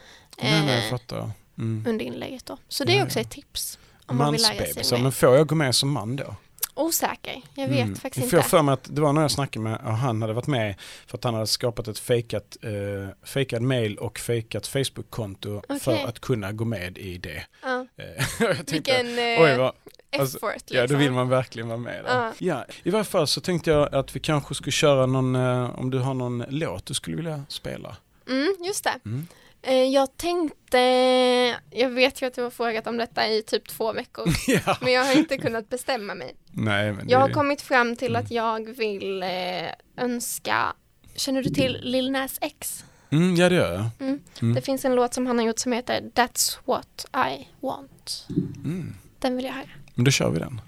Nej, 0.41 0.65
nej, 0.65 0.75
jag 0.75 0.83
eh, 0.85 0.89
fattar. 0.89 1.31
Mm. 1.57 1.83
under 1.87 2.05
inlägget 2.05 2.45
då. 2.45 2.57
Så 2.67 2.83
det 2.83 2.93
är 2.93 2.97
Ja, 2.97 3.05
också 3.05 3.19
ja. 3.19 3.21
ett 3.23 3.31
tips. 3.31 3.79
Man 4.07 4.17
Mansbebisar, 4.17 4.97
mer. 4.97 5.03
men 5.03 5.11
får 5.11 5.35
jag 5.35 5.47
gå 5.47 5.55
med 5.55 5.75
som 5.75 5.89
man 5.91 6.15
då? 6.15 6.35
Osäker. 6.77 7.41
Jag 7.55 7.67
vet 7.67 7.79
Mm. 7.85 7.95
faktiskt 7.95 8.29
För 8.29 8.37
jag 8.37 8.41
inte. 8.41 8.49
för 8.49 8.61
mig 8.61 8.73
att 8.73 8.95
det 8.95 9.01
var 9.01 9.13
när 9.13 9.21
jag 9.21 9.31
snackade 9.31 9.63
med, 9.63 9.75
och 9.85 9.93
han 9.93 10.21
hade 10.21 10.33
varit 10.33 10.47
med 10.47 10.75
för 11.07 11.17
att 11.17 11.23
han 11.23 11.33
hade 11.33 11.47
skapat 11.47 11.87
ett 11.87 11.99
fejkat, 11.99 12.57
eh, 12.61 12.71
fejkad 13.27 13.61
mail 13.61 13.97
och 13.97 14.19
fejkat 14.19 14.67
Facebook-konto 14.67 15.61
för 15.67 15.75
Okej. 15.93 16.03
att 16.03 16.19
kunna 16.19 16.51
gå 16.51 16.65
med 16.65 16.97
i 16.97 17.17
det. 17.17 17.43
Ja. 17.63 17.85
Eh, 17.97 18.25
jag 18.39 18.55
tänkte, 18.55 18.73
Vilken 18.73 19.07
eh, 19.19 19.41
oj 19.43 19.57
vad, 19.57 19.71
alltså, 20.17 20.37
effort 20.37 20.53
liksom. 20.55 20.77
ja 20.77 20.87
då 20.87 20.95
vill 20.95 21.11
man 21.11 21.29
verkligen 21.29 21.67
vara 21.67 21.77
med. 21.79 22.03
Ja. 22.07 22.31
Ja, 22.37 22.65
i 22.83 22.89
varje 22.89 23.05
fall 23.05 23.27
så 23.27 23.41
tänkte 23.41 23.69
jag 23.71 23.95
att 23.95 24.15
vi 24.15 24.19
kanske 24.19 24.55
skulle 24.55 24.71
köra 24.71 25.05
någon, 25.05 25.35
eh, 25.35 25.79
om 25.79 25.89
du 25.91 25.99
har 25.99 26.13
någon 26.13 26.43
låt 26.49 26.85
du 26.85 26.93
skulle 26.93 27.15
vilja 27.15 27.43
spela. 27.49 27.97
Mm, 28.29 28.55
just 28.67 28.83
det. 28.83 28.99
Mm. 29.05 29.27
Eh, 29.61 29.73
Jag 29.83 30.17
tänkte, 30.17 30.77
jag 31.71 31.89
vet 31.89 32.21
ju 32.21 32.25
att 32.25 32.33
du 32.33 32.41
har 32.41 32.49
frågat 32.49 32.87
om 32.87 32.97
detta 32.97 33.27
i 33.27 33.41
typ 33.43 33.67
två 33.69 33.93
veckor, 33.93 34.27
ja. 34.47 34.77
men 34.81 34.93
jag 34.93 35.05
har 35.05 35.13
inte 35.17 35.37
kunnat 35.37 35.69
bestämma 35.69 36.15
mig. 36.15 36.35
Nej, 36.51 36.91
men 36.93 37.09
Jag 37.09 37.19
har 37.19 37.29
kommit 37.29 37.61
fram 37.61 37.95
till 37.95 38.07
Mm. 38.15 38.23
att 38.25 38.31
jag 38.31 38.65
vill 38.69 39.23
eh, 39.23 39.29
önska, 39.97 40.73
känner 41.15 41.43
du 41.43 41.49
till 41.49 41.77
Lil 41.81 42.11
Nas 42.11 42.37
X? 42.41 42.83
mm, 43.09 43.35
ja 43.35 43.49
det 43.49 43.55
gör 43.55 43.73
jag. 43.73 43.85
Mm. 44.07 44.19
Mm. 44.41 44.55
Det 44.55 44.61
finns 44.61 44.85
en 44.85 44.95
låt 44.95 45.13
som 45.13 45.27
han 45.27 45.37
har 45.39 45.45
gjort 45.45 45.59
som 45.59 45.71
heter 45.71 46.01
That's 46.01 46.57
what 46.65 47.05
I 47.29 47.47
want. 47.61 48.27
Mm. 48.65 48.95
Den 49.19 49.35
vill 49.35 49.45
jag 49.45 49.53
höra. 49.53 49.69
Men 49.95 50.05
då 50.05 50.11
kör 50.11 50.29
vi 50.29 50.39
den. 50.39 50.61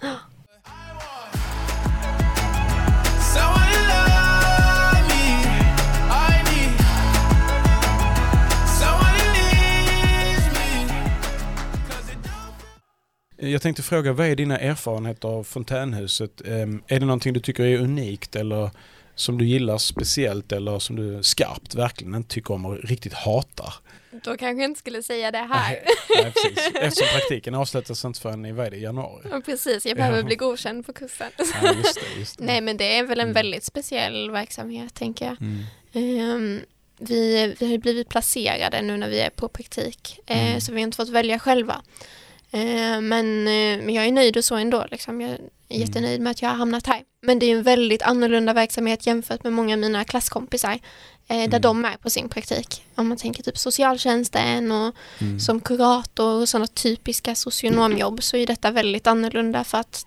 Jag 13.41 13.61
tänkte 13.61 13.83
fråga, 13.83 14.13
vad 14.13 14.27
är 14.27 14.35
dina 14.35 14.57
erfarenheter 14.57 15.27
av 15.27 15.43
fontänhuset? 15.43 16.41
Ehm, 16.47 16.83
Är 16.87 16.99
det 16.99 17.05
någonting 17.05 17.33
du 17.33 17.39
tycker 17.39 17.63
är 17.63 17.77
unikt 17.77 18.35
eller 18.35 18.69
som 19.15 19.37
du 19.37 19.45
gillar 19.45 19.77
speciellt 19.77 20.51
eller 20.51 20.79
som 20.79 20.95
du 20.95 21.23
skarpt 21.23 21.75
verkligen 21.75 22.15
inte 22.15 22.29
tycker 22.33 22.53
om 22.53 22.65
och 22.65 22.77
riktigt 22.83 23.13
hatar? 23.13 23.73
Då 24.11 24.37
kanske 24.37 24.61
jag 24.63 24.69
inte 24.69 24.79
skulle 24.79 25.03
säga 25.03 25.31
det 25.31 25.37
här. 25.37 25.69
Nej, 25.69 26.31
precis. 26.33 26.71
Eftersom 26.75 27.07
praktiken 27.13 27.55
avslutas 27.55 28.05
inte 28.05 28.19
förrän 28.19 28.45
i, 28.45 28.51
vad 28.51 28.71
det, 28.71 28.77
januari? 28.77 29.27
Ja, 29.31 29.41
precis, 29.45 29.85
jag 29.85 29.97
behöver 29.97 30.17
Ja. 30.17 30.23
bli 30.23 30.35
godkänd 30.35 30.85
på 30.85 30.93
kursen. 30.93 31.27
Ja, 31.37 31.73
just 31.73 31.95
det. 31.95 32.19
Just 32.19 32.37
det. 32.37 32.43
Nej, 32.45 32.61
men 32.61 32.77
det 32.77 32.97
är 32.97 33.03
väl 33.03 33.19
en 33.19 33.23
Mm. 33.23 33.33
väldigt 33.33 33.63
speciell 33.63 34.31
verksamhet, 34.31 34.93
tänker 34.93 35.25
jag. 35.25 35.37
Mm. 35.41 35.63
Ehm, 35.93 36.61
vi, 36.99 37.55
vi 37.59 37.71
har 37.71 37.77
blivit 37.77 38.09
placerade 38.09 38.81
nu 38.81 38.97
när 38.97 39.09
vi 39.09 39.19
är 39.19 39.29
på 39.29 39.47
praktik, 39.47 40.19
eh, 40.25 40.47
Mm. 40.49 40.61
så 40.61 40.71
vi 40.71 40.77
har 40.77 40.83
inte 40.83 40.95
fått 40.97 41.09
välja 41.09 41.39
själva. 41.39 41.81
Eh, 42.51 43.01
men, 43.01 43.47
eh, 43.47 43.85
men 43.85 43.89
jag 43.89 44.05
är 44.05 44.11
nöjd 44.11 44.37
och 44.37 44.45
så 44.45 44.55
ändå. 44.55 44.85
Liksom. 44.91 45.21
Jag 45.21 45.29
är 45.29 45.35
Mm. 45.35 45.49
jättenöjd 45.87 46.21
med 46.21 46.31
att 46.31 46.41
jag 46.41 46.49
har 46.49 46.55
hamnat 46.55 46.87
här. 46.87 47.01
Men 47.21 47.39
det 47.39 47.45
är 47.45 47.51
en 47.57 47.63
väldigt 47.63 48.01
annorlunda 48.01 48.53
verksamhet 48.53 49.07
jämfört 49.07 49.43
med 49.43 49.53
många 49.53 49.73
av 49.73 49.79
mina 49.79 50.03
klasskompisar 50.05 50.79
eh, 51.27 51.37
där 51.37 51.45
Mm. 51.45 51.61
de 51.61 51.85
är 51.85 51.97
på 51.97 52.09
sin 52.09 52.29
praktik. 52.29 52.83
Om 52.95 53.07
man 53.07 53.17
tänker 53.17 53.43
typ 53.43 53.57
socialtjänsten 53.57 54.71
och 54.71 54.95
Mm. 55.21 55.39
som 55.39 55.61
kurator 55.61 56.41
och 56.41 56.49
sådana 56.49 56.67
typiska 56.67 57.35
socionomjobb 57.35 58.23
så 58.23 58.37
är 58.37 58.47
detta 58.47 58.71
väldigt 58.71 59.07
annorlunda 59.07 59.63
för 59.63 59.77
att 59.77 60.05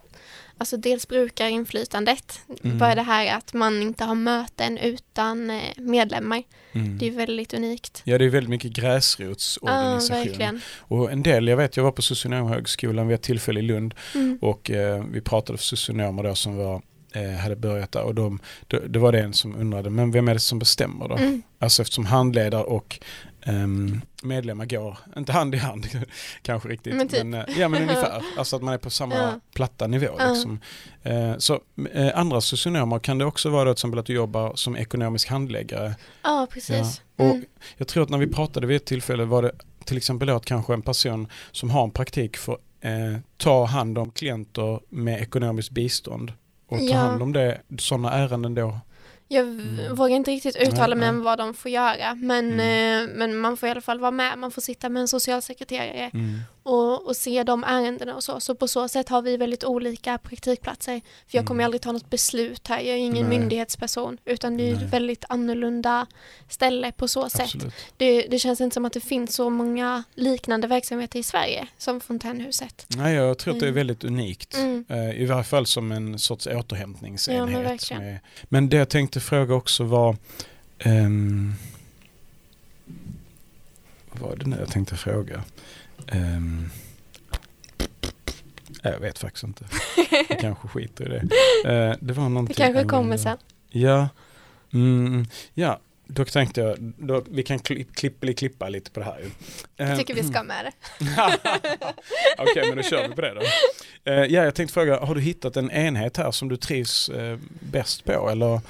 Alltså 0.58 0.76
dels 0.76 1.08
brukarinflytandet, 1.08 2.40
Mm. 2.64 2.78
bara 2.78 2.94
det 2.94 3.02
här 3.02 3.36
att 3.36 3.52
man 3.52 3.82
inte 3.82 4.04
har 4.04 4.14
möten 4.14 4.78
utan 4.78 5.50
eh, 5.50 5.60
medlemmar. 5.76 6.42
Mm. 6.72 6.98
Det 6.98 7.06
är 7.06 7.10
väldigt 7.10 7.54
unikt. 7.54 8.02
Ja, 8.04 8.18
det 8.18 8.24
är 8.24 8.28
väldigt 8.28 8.50
mycket 8.50 8.78
Ja, 8.78 8.82
gräsrotsorganisation. 8.84 10.16
verkligen. 10.16 10.60
och 10.78 11.12
en 11.12 11.22
del, 11.22 11.48
jag 11.48 11.56
vet, 11.56 11.76
jag 11.76 11.84
var 11.84 11.92
på 11.92 12.02
socionomhögskolan 12.02 13.08
vid 13.08 13.14
ett 13.14 13.22
tillfälle 13.22 13.60
i 13.60 13.62
Lund 13.62 13.94
Mm. 14.14 14.38
och 14.40 14.70
eh, 14.70 15.04
vi 15.12 15.20
pratade 15.20 15.58
för 15.58 15.64
socionomer 15.64 16.22
då 16.22 16.34
som 16.34 16.56
var, 16.56 16.82
eh, 17.14 17.30
hade 17.30 17.56
börjat 17.56 17.92
där 17.92 18.02
och 18.02 18.14
de, 18.14 18.38
det, 18.66 18.88
det 18.88 18.98
var 18.98 19.12
det 19.12 19.20
en 19.20 19.32
som 19.34 19.56
undrade, 19.56 19.90
men 19.90 20.10
vem 20.10 20.28
är 20.28 20.34
det 20.34 20.40
som 20.40 20.58
bestämmer 20.58 21.08
då? 21.08 21.16
Mm. 21.16 21.42
Alltså 21.58 21.82
eftersom 21.82 22.06
handledare 22.06 22.62
och 22.64 22.98
medlemmar 24.22 24.66
går, 24.66 24.98
inte 25.16 25.33
hand 25.33 25.55
i 25.55 25.59
hand 25.59 25.87
kanske 26.42 26.68
riktigt, 26.68 26.94
Men 26.94 27.09
typ. 27.09 27.24
eh, 27.48 27.59
ja 27.61 27.68
men 27.68 27.83
ungefär, 27.88 28.22
alltså 28.38 28.57
att 28.57 28.62
man 28.62 28.74
är 28.74 28.78
på 28.78 28.90
samma 28.90 29.14
Ja. 29.14 29.40
platta 29.55 29.87
nivå. 29.87 30.09
Ja. 30.18 30.33
Liksom. 30.33 30.61
Eh, 31.02 31.37
så 31.38 31.61
eh, 31.92 32.18
andra 32.18 32.40
socionomer 32.40 32.98
kan 32.98 33.18
det 33.18 33.24
också 33.24 33.50
vara 33.50 33.64
då, 33.64 33.70
till 33.74 33.78
exempel 33.78 33.98
att 33.98 34.07
du 34.07 34.12
jobbar 34.14 34.52
som 34.55 34.76
ekonomisk 34.76 35.28
handläggare. 35.28 35.94
Ja, 36.22 36.46
precis. 36.50 37.02
Och 37.16 37.24
Mm. 37.24 37.44
Jag 37.76 37.88
tror 37.88 38.02
att 38.02 38.09
när 38.11 38.18
vi 38.18 38.26
pratade 38.26 38.66
vid 38.66 38.76
ett 38.76 38.85
tillfälle 38.85 39.24
var 39.24 39.42
det 39.42 39.52
till 39.85 39.96
exempel 39.96 40.31
att 40.31 40.44
kanske 40.44 40.74
en 40.74 40.83
person 40.83 41.28
som 41.52 41.70
har 41.70 41.85
en 41.85 41.90
praktik 41.90 42.37
får 42.37 42.59
eh, 42.81 42.90
ta 43.37 43.64
hand 43.64 43.98
om 43.98 44.11
klienter 44.11 44.81
med 44.88 45.20
ekonomiskt 45.22 45.70
bistånd 45.70 46.33
och 46.68 46.78
ta 46.78 46.85
Ja. 46.85 46.96
hand 46.96 47.22
om 47.22 47.33
det, 47.33 47.61
sådana 47.78 48.12
ärenden 48.12 48.55
då. 48.55 48.78
Jag 49.32 49.44
Mm. 49.46 49.94
vågar 49.94 50.16
inte 50.16 50.30
riktigt 50.30 50.56
uttala 50.56 50.94
mig 50.96 51.08
om 51.08 51.22
vad 51.22 51.38
de 51.38 51.54
får 51.54 51.70
göra 51.70 52.14
men, 52.14 52.52
Mm. 52.52 53.08
eh, 53.10 53.14
men 53.16 53.36
man 53.36 53.56
får 53.56 53.68
i 53.68 53.72
alla 53.72 53.80
fall 53.80 54.00
vara 54.00 54.10
med. 54.10 54.38
Man 54.38 54.50
får 54.50 54.62
sitta 54.62 54.88
med 54.88 55.00
en 55.00 55.08
socialsekreterare 55.08 56.10
Mm. 56.14 56.40
och, 56.62 57.06
och 57.06 57.16
se 57.16 57.42
de 57.42 57.64
ärendena 57.64 58.14
och 58.14 58.24
så. 58.24 58.40
Så 58.40 58.54
på 58.54 58.68
så 58.68 58.88
sätt 58.88 59.08
har 59.08 59.22
vi 59.22 59.36
väldigt 59.36 59.64
olika 59.64 60.18
praktikplatser. 60.18 61.00
För 61.28 61.38
jag 61.38 61.46
kommer 61.46 61.58
Mm. 61.60 61.64
aldrig 61.66 61.82
ta 61.82 61.92
något 61.92 62.10
beslut 62.10 62.68
här. 62.68 62.76
Jag 62.80 62.88
är 62.88 62.96
ingen 63.00 63.28
Nej. 63.28 63.38
myndighetsperson 63.38 64.18
utan 64.24 64.56
det 64.56 64.70
är 64.70 64.74
Nej. 64.74 64.84
ett 64.84 64.92
väldigt 64.92 65.24
annorlunda 65.28 66.06
ställe 66.48 66.92
på 66.92 67.08
så 67.08 67.28
sätt. 67.28 67.40
Absolut. 67.40 67.74
Det, 67.96 68.22
det 68.22 68.38
känns 68.38 68.60
inte 68.60 68.74
som 68.74 68.84
att 68.84 68.92
det 68.92 69.00
finns 69.00 69.34
så 69.34 69.50
många 69.50 70.04
liknande 70.14 70.66
verksamheter 70.66 71.18
i 71.18 71.22
Sverige 71.22 71.66
som 71.78 72.00
Fontänhuset. 72.00 72.86
Nej, 72.96 73.14
jag 73.14 73.38
tror 73.38 73.54
att 73.54 73.60
det 73.60 73.66
är 73.66 73.68
Mm. 73.68 73.74
väldigt 73.76 74.04
unikt. 74.04 74.56
Mm. 74.56 74.84
Eh, 74.88 75.10
I 75.22 75.26
varje 75.26 75.44
fall 75.44 75.66
som 75.66 75.92
en 75.92 76.18
sorts 76.18 76.46
Ja, 76.46 76.52
men 76.52 76.60
återhämtningsenhet. 76.60 77.90
med, 77.90 78.18
men 78.48 78.68
det 78.68 78.76
jag 78.76 78.88
tänkte 78.88 79.20
fråga 79.22 79.54
också 79.54 79.85
var 79.85 80.16
ehm, 80.78 81.54
vad 84.12 84.30
var 84.30 84.37
det 84.37 84.46
nu 84.46 84.56
jag 84.58 84.68
tänkte 84.68 84.96
fråga? 84.96 85.44
Ehm, 86.08 86.70
jag 88.82 88.98
vet 89.00 89.18
faktiskt 89.18 89.44
inte. 89.44 89.64
Jag 90.28 90.38
kanske 90.40 90.68
skiter 90.68 91.04
i 91.04 91.08
det. 91.08 91.16
Eh, 91.70 91.96
det 92.00 92.12
var 92.12 92.22
Det 92.24 92.28
någonting 92.28 92.54
kanske 92.54 92.80
jag 92.80 92.88
kommer 92.90 93.16
sen. 93.16 93.38
Ja, 93.68 94.08
mm, 94.72 95.26
ja. 95.54 95.80
Då 96.06 96.24
tänkte 96.24 96.61
jag, 96.61 96.76
då, 96.80 97.24
vi 97.30 97.42
kan 97.42 97.58
klipp, 97.58 97.94
klippa, 97.96 98.32
klippa 98.32 98.68
lite 98.68 98.90
på 98.90 99.00
det 99.00 99.06
här 99.06 99.18
ju. 99.20 99.30
Jag 99.76 99.90
Eh, 99.90 99.98
tycker 99.98 100.14
vi 100.14 100.22
ska 100.22 100.42
med 100.42 100.64
det. 100.64 100.72
Okej, 102.38 102.64
men 102.68 102.76
då 102.76 102.82
kör 102.82 103.08
vi 103.08 103.14
på 103.14 103.20
det 103.20 103.35
då. 103.35 103.40
Eh, 104.11 104.18
ja, 104.18 104.44
jag 104.44 104.54
tänkte 104.54 104.74
fråga, 104.74 105.00
har 105.00 105.14
du 105.14 105.20
hittat 105.20 105.56
en 105.56 105.70
enhet 105.70 106.16
här 106.16 106.30
som 106.30 106.48
du 106.48 106.56
trivs 106.56 107.11
bäst 107.61 108.04
på? 108.04 108.28
Eller 108.30 108.61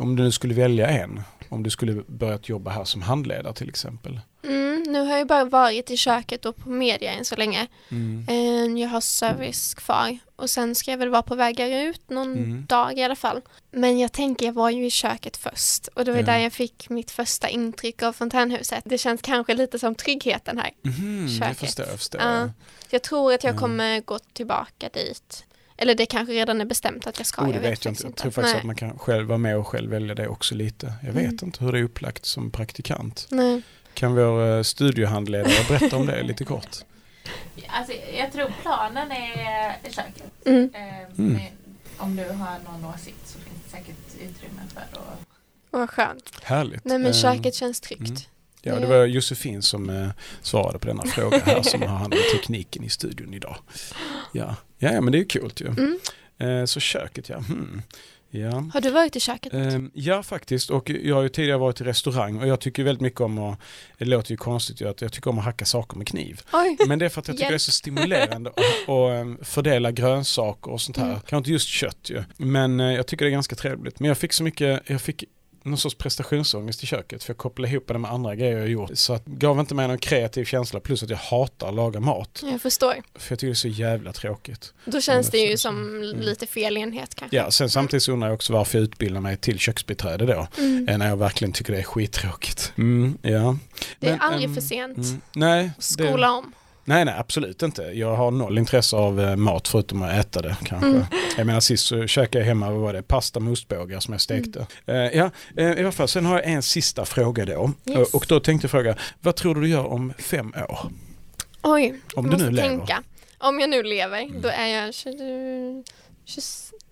om 0.00 0.16
du 0.16 0.22
nu 0.22 0.32
skulle 0.32 0.54
välja 0.54 0.86
en? 0.88 1.22
Om 1.48 1.62
du 1.62 1.70
skulle 1.70 2.02
börjat 2.06 2.48
jobba 2.48 2.70
här 2.70 2.84
som 2.84 3.02
handledare 3.02 3.54
till 3.54 3.68
exempel? 3.68 4.20
Mm, 4.44 4.82
nu 4.88 5.00
har 5.00 5.18
jag 5.18 5.26
bara 5.26 5.44
varit 5.44 5.90
i 5.90 5.96
köket 5.96 6.46
och 6.46 6.56
på 6.56 6.70
media 6.70 7.12
än 7.12 7.24
så 7.24 7.36
länge. 7.36 7.66
Mm. 7.90 8.26
Eh, 8.28 8.80
Jag 8.82 8.88
har 8.88 9.00
service 9.00 9.74
kvar 9.74 10.18
och 10.36 10.50
sen 10.50 10.74
ska 10.74 10.90
jag 10.90 10.98
väl 10.98 11.08
vara 11.08 11.22
på 11.22 11.34
väg 11.34 11.60
ut 11.60 12.10
någon 12.10 12.32
Mm. 12.36 12.66
dag 12.66 12.98
i 12.98 13.02
alla 13.02 13.16
fall. 13.16 13.40
Men 13.70 13.98
jag 13.98 14.12
tänker, 14.12 14.46
jag 14.46 14.52
var 14.52 14.70
ju 14.70 14.86
i 14.86 14.90
köket 14.90 15.36
först 15.36 15.86
och 15.88 16.04
det 16.04 16.10
var 16.12 16.18
Ja. 16.18 16.26
där 16.26 16.38
jag 16.38 16.52
fick 16.52 16.88
mitt 16.90 17.10
första 17.10 17.48
intryck 17.48 18.02
av 18.02 18.12
fontänhuset. 18.12 18.82
Det 18.86 18.98
känns 18.98 19.22
kanske 19.22 19.54
lite 19.54 19.78
som 19.78 19.94
tryggheten 19.94 20.58
här. 20.58 20.70
Jag 20.82 21.30
Köket. 21.38 21.58
förstår, 21.58 21.86
jag 21.86 21.98
förstår. 21.98 22.20
Ja. 22.20 22.50
Jag 22.90 23.02
tror 23.02 23.32
att 23.34 23.44
jag 23.44 23.54
Ja. 23.54 23.58
kommer 23.58 24.00
gå 24.00 24.18
tillbaka 24.18 24.88
dit. 24.92 25.44
Eller 25.82 25.94
det 25.94 26.06
kanske 26.06 26.34
redan 26.34 26.60
är 26.60 26.64
bestämt 26.64 27.06
att 27.06 27.18
jag 27.18 27.26
ska. 27.26 27.42
Oh, 27.42 27.46
det 27.52 27.58
vet 27.58 27.64
jag 27.64 27.72
faktiskt 27.78 28.04
inte. 28.04 28.06
Jag 28.06 28.16
tror 28.16 28.30
faktiskt 28.30 28.54
Nej. 28.54 28.60
att 28.60 28.66
man 28.66 28.76
kan 28.76 28.98
själv 28.98 29.28
vara 29.28 29.38
med 29.38 29.56
och 29.56 29.66
själv 29.66 29.90
välja 29.90 30.14
det 30.14 30.28
också 30.28 30.54
lite. 30.54 30.92
Jag 31.02 31.12
vet 31.12 31.22
Mm. 31.24 31.38
inte 31.42 31.64
hur 31.64 31.72
det 31.72 31.78
är 31.78 31.82
upplagt 31.82 32.24
som 32.26 32.50
praktikant. 32.50 33.26
Nej. 33.30 33.62
Kan 33.94 34.14
vår 34.14 34.56
eh, 34.56 34.62
studiehandledare 34.62 35.52
berätta 35.68 35.96
om 35.96 36.06
det 36.06 36.22
lite 36.32 36.44
kort? 36.44 36.76
Alltså, 37.68 37.92
jag 38.18 38.32
tror 38.32 38.52
planen 38.62 39.12
är 39.12 39.76
i 39.88 39.92
köket. 39.92 40.32
Mm. 40.46 40.70
Eh, 40.74 41.18
Mm. 41.18 41.40
om 41.96 42.16
du 42.16 42.24
har 42.24 42.58
någon 42.72 42.84
åsikt 42.94 43.28
så 43.28 43.38
finns 43.38 43.58
det 43.64 43.70
säkert 43.70 43.96
utrymme 44.14 44.60
för 44.74 44.80
att... 44.80 44.98
Vad 45.70 45.90
skönt. 45.90 46.30
Härligt. 46.42 46.84
Nej 46.84 46.98
men 46.98 47.10
Eh, 47.10 47.16
köket 47.16 47.54
känns 47.54 47.80
tryggt. 47.80 48.00
mm. 48.08 48.20
Ja, 48.62 48.74
det 48.78 48.86
var 48.86 49.04
Josefin 49.04 49.62
som 49.62 49.90
eh, 49.90 50.08
svarade 50.42 50.78
på 50.78 50.86
denna 50.86 51.02
fråga 51.06 51.38
här 51.38 51.62
som 51.62 51.82
har 51.82 51.88
hand 51.88 52.14
om 52.14 52.20
tekniken 52.32 52.84
i 52.84 52.88
studion 52.88 53.34
idag. 53.34 53.56
Ja, 54.32 54.56
ja, 54.80 54.92
ja 54.92 55.00
men 55.00 55.12
det 55.12 55.18
är 55.18 55.20
ju 55.20 55.24
kul 55.24 55.52
ju. 55.56 55.66
Mm. 55.66 55.98
Eh, 56.38 56.64
så 56.64 56.80
köket 56.80 57.28
ja. 57.28 57.38
Hmm. 57.38 57.82
Ja. 58.32 58.64
Har 58.72 58.80
du 58.80 58.90
varit 58.90 59.16
i 59.16 59.20
köket? 59.20 59.52
Ehm, 59.54 59.90
ja 59.94 60.22
faktiskt 60.22 60.70
och 60.70 60.90
jag 60.90 61.14
har 61.14 61.22
ju 61.22 61.28
tidigare 61.28 61.58
varit 61.58 61.80
i 61.80 61.84
restaurang 61.84 62.38
och 62.38 62.46
jag 62.46 62.60
tycker 62.60 62.84
väldigt 62.84 63.00
mycket 63.00 63.20
om 63.20 63.38
att, 63.38 63.60
det 63.98 64.04
låter 64.04 64.30
ju 64.30 64.36
konstigt 64.36 64.80
ju 64.80 64.88
att 64.88 65.00
jag 65.00 65.12
tycker 65.12 65.30
om 65.30 65.38
att 65.38 65.44
hacka 65.44 65.64
saker 65.64 65.96
med 65.96 66.06
kniv. 66.06 66.40
Oj. 66.52 66.76
Men 66.86 66.98
det 66.98 67.04
är 67.04 67.08
för 67.08 67.20
att 67.20 67.28
jag 67.28 67.36
tycker 67.36 67.50
det 67.50 67.56
är 67.56 67.58
så 67.58 67.70
stimulerande 67.70 68.50
att 68.50 68.88
ehm, 68.88 69.38
fördela 69.42 69.90
grönsaker 69.90 70.70
och 70.70 70.80
sånt 70.80 70.96
här. 70.96 71.04
Mm. 71.04 71.20
Kanske 71.20 71.36
inte 71.36 71.50
just 71.50 71.68
kött 71.68 72.10
ju. 72.10 72.24
Men 72.36 72.80
eh, 72.80 72.92
jag 72.92 73.06
tycker 73.06 73.24
det 73.24 73.28
är 73.28 73.32
ganska 73.32 73.56
trevligt. 73.56 74.00
Men 74.00 74.08
jag 74.08 74.18
fick 74.18 74.32
så 74.32 74.42
mycket, 74.44 74.82
jag 74.86 75.00
fick 75.00 75.24
någon 75.62 75.78
sorts 75.78 75.94
prestationsångest 75.94 76.82
i 76.82 76.86
köket 76.86 77.24
för 77.24 77.30
jag 77.30 77.38
kopplade 77.38 77.72
ihop 77.72 77.84
det 77.88 77.98
med 77.98 78.10
andra 78.10 78.34
grejer 78.34 78.58
jag 78.58 78.68
gjort. 78.68 78.90
Så 78.94 79.12
att, 79.12 79.26
gav 79.26 79.60
inte 79.60 79.74
mig 79.74 79.88
någon 79.88 79.98
kreativ 79.98 80.44
känsla 80.44 80.80
plus 80.80 81.02
att 81.02 81.10
jag 81.10 81.16
hatar 81.16 81.68
att 81.68 81.74
laga 81.74 82.00
mat. 82.00 82.42
Jag 82.44 82.62
förstår. 82.62 82.94
För 83.14 83.32
jag 83.32 83.38
tycker 83.38 83.46
det 83.46 83.52
är 83.52 83.54
så 83.54 83.68
jävla 83.68 84.12
tråkigt. 84.12 84.72
Då 84.84 85.00
känns 85.00 85.30
det 85.30 85.38
ju 85.38 85.46
känns 85.48 85.62
som 85.62 86.02
lite 86.16 86.46
fel 86.46 86.76
enhet 86.76 87.14
kanske. 87.14 87.36
Ja, 87.36 87.50
sen 87.50 87.70
samtidigt 87.70 88.02
så 88.02 88.12
undrar 88.12 88.28
jag 88.28 88.34
också 88.34 88.52
varför 88.52 88.78
jag 88.78 88.82
utbildar 88.84 89.20
mig 89.20 89.36
till 89.36 89.58
köksbiträde 89.58 90.26
då. 90.26 90.46
Mm. 90.58 90.88
eh, 90.88 90.98
När 90.98 91.08
jag 91.08 91.16
verkligen 91.16 91.52
tycker 91.52 91.72
det 91.72 91.78
är 91.78 91.82
skittråkigt. 91.82 92.72
Mm, 92.78 93.18
ja. 93.22 93.56
Det 93.98 94.06
är 94.06 94.10
Men, 94.10 94.20
aldrig 94.20 94.44
ehm, 94.44 94.54
för 94.54 94.60
sent 94.62 94.96
Mm, 94.98 95.20
nej, 95.32 95.70
att 95.78 95.84
skola 95.84 96.32
om. 96.32 96.52
Nej, 96.84 97.04
nej, 97.04 97.14
absolut 97.18 97.62
inte. 97.62 97.82
Jag 97.82 98.16
har 98.16 98.30
noll 98.30 98.58
intresse 98.58 98.96
av 98.96 99.20
eh, 99.20 99.36
mat 99.36 99.68
förutom 99.68 100.02
att 100.02 100.12
äta 100.12 100.42
det 100.42 100.56
kanske. 100.64 100.88
Mm. 100.88 101.02
Jag 101.36 101.46
menar 101.46 101.60
sist 101.60 101.86
så 101.86 102.06
käkade 102.06 102.38
jag 102.38 102.46
hemma, 102.46 102.70
vad 102.70 102.80
var 102.80 102.92
det, 102.92 103.02
pasta 103.02 103.40
med 103.40 103.52
ostbågar 103.52 104.00
som 104.00 104.12
jag 104.14 104.20
stekte. 104.20 104.66
Eh, 104.86 104.94
ja, 104.96 105.30
eh, 105.56 105.66
i 105.72 105.80
alla 105.80 105.92
fall, 105.92 106.08
sen 106.08 106.26
har 106.26 106.34
jag 106.40 106.48
en 106.52 106.62
sista 106.62 107.04
fråga 107.04 107.44
då. 107.44 107.72
Yes. 107.86 108.14
Och, 108.14 108.24
då 108.28 108.40
tänkte 108.40 108.64
jag 108.64 108.70
fråga, 108.70 108.96
vad 109.20 109.36
tror 109.36 109.54
du 109.54 109.60
du 109.60 109.68
gör 109.68 109.86
om 109.86 110.12
fem 110.18 110.54
år? 110.68 110.78
Oj, 111.62 111.88
Om 111.90 111.98
jag 112.14 112.24
du 112.24 112.30
måste 112.30 112.44
nu 112.44 112.50
lever. 112.50 112.68
tänka. 112.68 113.02
Om 113.38 113.60
jag 113.60 113.70
nu 113.70 113.82
lever, 113.82 114.22
Mm. 114.22 114.40
då 114.40 114.48
är 114.48 114.66
jag 114.66 114.94
20, 114.94 115.84
20, 116.24 116.40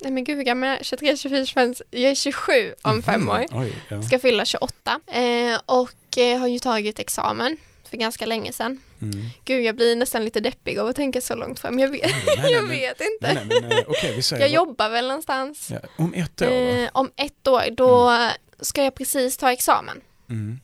nej 0.01 0.13
men 0.13 0.25
gud 0.25 0.37
hur 0.37 0.45
gammal 0.45 0.69
är 0.69 0.73
jag? 0.77 0.85
23, 0.85 1.17
24, 1.17 1.47
25, 1.47 1.75
jag 1.91 2.11
är 2.11 2.15
27 2.15 2.53
om 2.83 3.03
fem 3.03 3.21
Mhm, 3.21 3.29
år. 3.31 3.47
Oj, 3.53 3.73
ja. 3.89 4.03
Ska 4.03 4.19
fylla 4.19 4.45
28 4.45 5.01
eh, 5.07 5.61
och 5.67 6.19
eh, 6.19 6.39
har 6.39 6.49
ju 6.49 6.59
tagit 6.59 6.99
examen 6.99 7.57
för 7.89 7.97
ganska 7.97 8.27
länge 8.27 8.53
sedan. 8.53 8.81
Mm. 9.03 9.21
Gud, 9.45 9.65
jag 9.65 9.77
blir 9.77 9.97
nästan 9.97 10.25
lite 10.25 10.41
deppig 10.41 10.79
av 10.79 10.87
att 10.89 10.97
tänka 10.97 11.21
så 11.21 11.35
långt 11.35 11.61
fram. 11.61 11.79
Jag 11.79 11.89
vet, 11.89 12.03
Nej, 12.27 12.37
nej, 12.43 12.53
jag 12.53 12.63
men- 12.63 12.71
vet 12.71 13.01
Nej, 13.01 13.09
inte. 13.13 13.45
nej, 13.69 13.79
eh, 13.79 13.85
okej, 13.89 14.13
vi 14.17 14.23
säger... 14.23 14.43
Jag 14.43 14.49
vad- 14.61 14.69
jobbar 14.69 14.89
väl 14.89 15.09
någonstans. 15.09 15.69
Ja, 15.71 15.79
om 15.99 16.15
ett 16.15 16.43
år? 16.43 16.47
Eh, 16.51 16.89
om 16.93 17.11
ett 17.17 17.49
år, 17.49 17.63
då 17.71 18.19
ska 18.61 18.85
jag 18.85 18.95
precis 18.95 19.37
ta 19.37 19.53
examen. 19.53 20.01
Mm. 20.31 20.61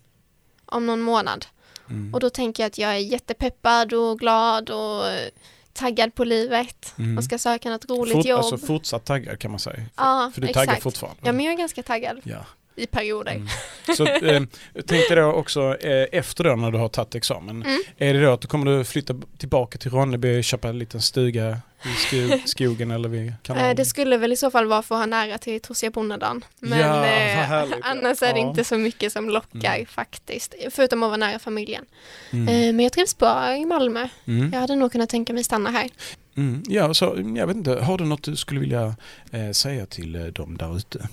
Om 0.67 0.87
någon 0.87 1.01
månad. 1.01 1.47
Mm. 1.91 2.15
Och 2.15 2.21
då 2.21 2.31
tänker 2.31 2.63
jag 2.63 2.67
att 2.71 2.79
jag 2.79 2.91
är 2.91 2.99
jättepeppad 2.99 3.93
och 3.93 4.19
glad 4.19 4.71
och 4.71 5.07
eh, 5.09 5.29
taggad 5.73 6.15
på 6.15 6.25
livet. 6.25 6.95
Mm. 6.99 7.19
Och 7.19 7.25
ska 7.25 7.39
söka 7.39 7.71
något 7.71 7.91
roligt 7.91 8.13
Fort, 8.13 8.25
jobb. 8.25 8.39
Alltså 8.45 8.59
fortsatt 8.67 9.05
taggad 9.05 9.39
kan 9.39 9.51
man 9.51 9.61
säga. 9.61 9.77
För, 9.77 9.85
Ja, 9.97 10.31
för 10.35 10.41
du 10.41 10.47
taggar 10.47 10.63
exakt. 10.63 10.83
fortfarande. 10.83 11.21
Ja, 11.25 11.33
men 11.33 11.45
jag 11.45 11.55
är 11.55 11.59
ganska 11.59 11.83
taggad 11.83 12.21
Ja. 12.25 12.47
I 12.77 12.87
perioder. 12.87 13.33
Mm. 13.33 13.49
Så 13.97 14.07
eh, 14.07 14.43
tänkte 14.87 15.15
då 15.15 15.23
också 15.25 15.77
eh, 15.81 16.07
efter 16.13 16.45
då 16.45 16.57
när 16.57 16.71
du 16.71 16.79
har 16.79 16.89
tagit 16.89 17.15
examen, 17.15 17.63
Mm. 17.63 17.83
är 17.99 18.15
det 18.15 18.23
då 18.23 18.33
att 18.33 18.41
du 18.41 18.49
kommer 18.49 18.79
du 18.79 18.85
flytta 18.85 19.15
tillbaka 19.39 19.79
till 19.79 19.91
Ronneby, 19.91 20.43
köpa 20.43 20.69
en 20.69 20.79
liten 20.79 21.01
stuga 21.03 21.59
i 21.85 21.89
skog, 22.07 22.43
skogen 22.49 22.91
eller 22.91 23.09
vid 23.09 23.33
kanalen? 23.43 23.71
Eh, 23.71 23.75
Det 23.77 23.85
skulle 23.85 24.17
väl 24.17 24.33
i 24.33 24.37
så 24.37 24.51
fall 24.51 24.67
vara 24.67 24.83
för 24.83 24.95
att 24.95 25.01
ha 25.01 25.07
nära 25.07 25.39
till 25.39 25.61
Torsia 25.61 25.91
bondedagen. 25.91 26.45
Men 26.61 26.79
Ja, 26.79 27.07
eh, 27.07 27.53
annars 27.83 28.23
är 28.23 28.33
det 28.35 28.41
Ja. 28.41 28.49
inte 28.49 28.65
så 28.65 28.79
mycket 28.79 29.13
som 29.13 29.31
lockar 29.31 29.75
Mm. 29.75 29.87
faktiskt. 29.87 30.55
Förutom 30.71 31.03
att 31.03 31.09
vara 31.09 31.17
nära 31.17 31.39
familjen. 31.39 31.85
Mm. 32.31 32.49
Eh, 32.49 32.73
Men 32.75 32.81
jag 32.81 32.93
trivs 32.93 33.19
bra 33.19 33.57
i 33.57 33.65
Malmö. 33.67 34.09
Mm. 34.25 34.53
Jag 34.53 34.61
hade 34.61 34.77
nog 34.77 34.93
kunnat 34.93 35.09
tänka 35.11 35.33
mig 35.33 35.45
stanna 35.45 35.71
här. 35.71 35.91
Mm. 36.37 36.63
Ja, 36.69 36.95
så 36.95 37.05
jag 37.37 37.47
vet 37.47 37.57
inte, 37.57 37.71
har 37.75 37.99
du 37.99 38.05
något 38.05 38.23
du 38.23 38.37
skulle 38.37 38.61
vilja 38.61 38.95
eh, 39.31 39.51
säga 39.51 39.87
till 39.87 40.15
eh, 40.15 40.23
dem 40.25 40.57
där 40.57 40.77
ute? 40.77 41.09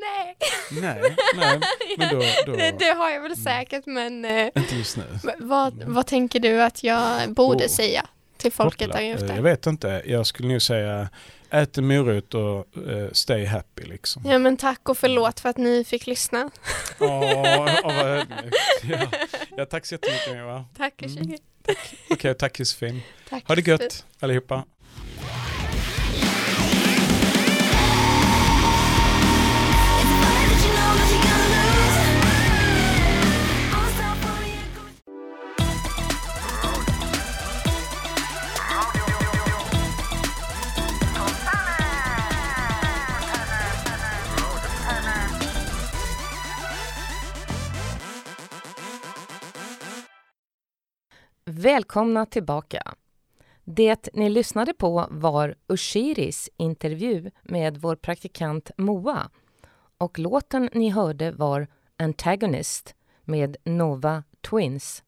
Nej, 0.00 0.36
Nej, 0.70 1.16
nej, 1.36 1.60
men 1.98 2.08
då, 2.14 2.22
då 2.46 2.56
det, 2.56 2.74
det 2.78 2.84
har 2.94 3.10
jag 3.10 3.20
väl 3.20 3.32
Mm. 3.32 3.44
säkert 3.44 3.86
men 3.86 4.24
eh, 4.24 4.48
inte 4.56 4.76
just 4.76 4.96
nu. 4.96 5.04
vad, 5.38 5.82
vad 5.86 6.06
tänker 6.06 6.40
du 6.40 6.62
att 6.62 6.84
jag 6.84 7.32
borde 7.32 7.64
Oh. 7.64 7.68
säga 7.68 8.06
till 8.36 8.52
folket 8.52 8.86
Hoppla. 8.86 9.00
där 9.00 9.06
Eh, 9.06 9.10
Jag 9.20 9.22
ute? 9.30 9.40
vet 9.40 9.66
inte, 9.66 10.02
jag 10.06 10.26
skulle 10.26 10.48
nog 10.48 10.62
säga 10.62 11.08
ät 11.50 11.78
en 11.78 11.86
morot 11.88 12.34
och 12.34 12.66
eh, 12.90 13.10
stay 13.12 13.44
happy 13.46 13.82
liksom. 13.84 14.22
Ja 14.26 14.38
men 14.38 14.56
tack 14.56 14.88
och 14.88 14.98
förlåt 14.98 15.40
för 15.40 15.48
att 15.48 15.56
ni 15.58 15.84
fick 15.84 16.06
lyssna. 16.06 16.50
Åh, 17.00 17.80
vad 17.84 18.06
ödmjukt. 18.06 18.56
ja. 18.82 19.06
ja, 19.56 19.64
tack 19.66 19.86
så 19.86 19.94
jättemycket 19.94 20.36
Moa. 20.36 20.64
Tack 20.76 21.02
Mm. 21.02 21.36
Okej, 22.10 22.34
tack 22.34 22.58
Josefin. 22.60 23.02
Tack. 23.28 23.48
Ha 23.48 23.54
det 23.54 23.66
gött 23.66 24.06
allihopa. 24.20 24.64
Välkomna 51.64 52.26
tillbaka. 52.26 52.94
Det 53.64 54.08
ni 54.12 54.30
lyssnade 54.30 54.74
på 54.74 55.06
var 55.10 55.54
Ushiris 55.68 56.50
intervju 56.56 57.30
med 57.42 57.76
vår 57.76 57.96
praktikant 57.96 58.70
Moa 58.76 59.30
och 59.98 60.18
låten 60.18 60.70
ni 60.72 60.90
hörde 60.90 61.30
var 61.30 61.66
Antagonist 61.96 62.94
med 63.22 63.56
Nova 63.64 64.22
Twins, 64.50 65.02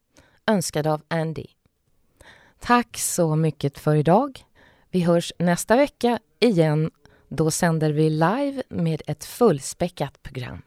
önskad 0.46 0.86
av 0.86 1.02
Andy. 1.08 1.46
Tack 2.60 2.98
så 2.98 3.36
mycket 3.36 3.78
för 3.78 3.94
idag. 3.94 4.44
Vi 4.90 5.00
hörs 5.00 5.32
nästa 5.38 5.76
vecka 5.76 6.18
igen. 6.38 6.90
Då 7.28 7.50
sänder 7.50 7.92
vi 7.92 8.10
live 8.10 8.62
med 8.68 9.02
ett 9.06 9.24
fullspäckat 9.24 10.22
program. 10.22 10.62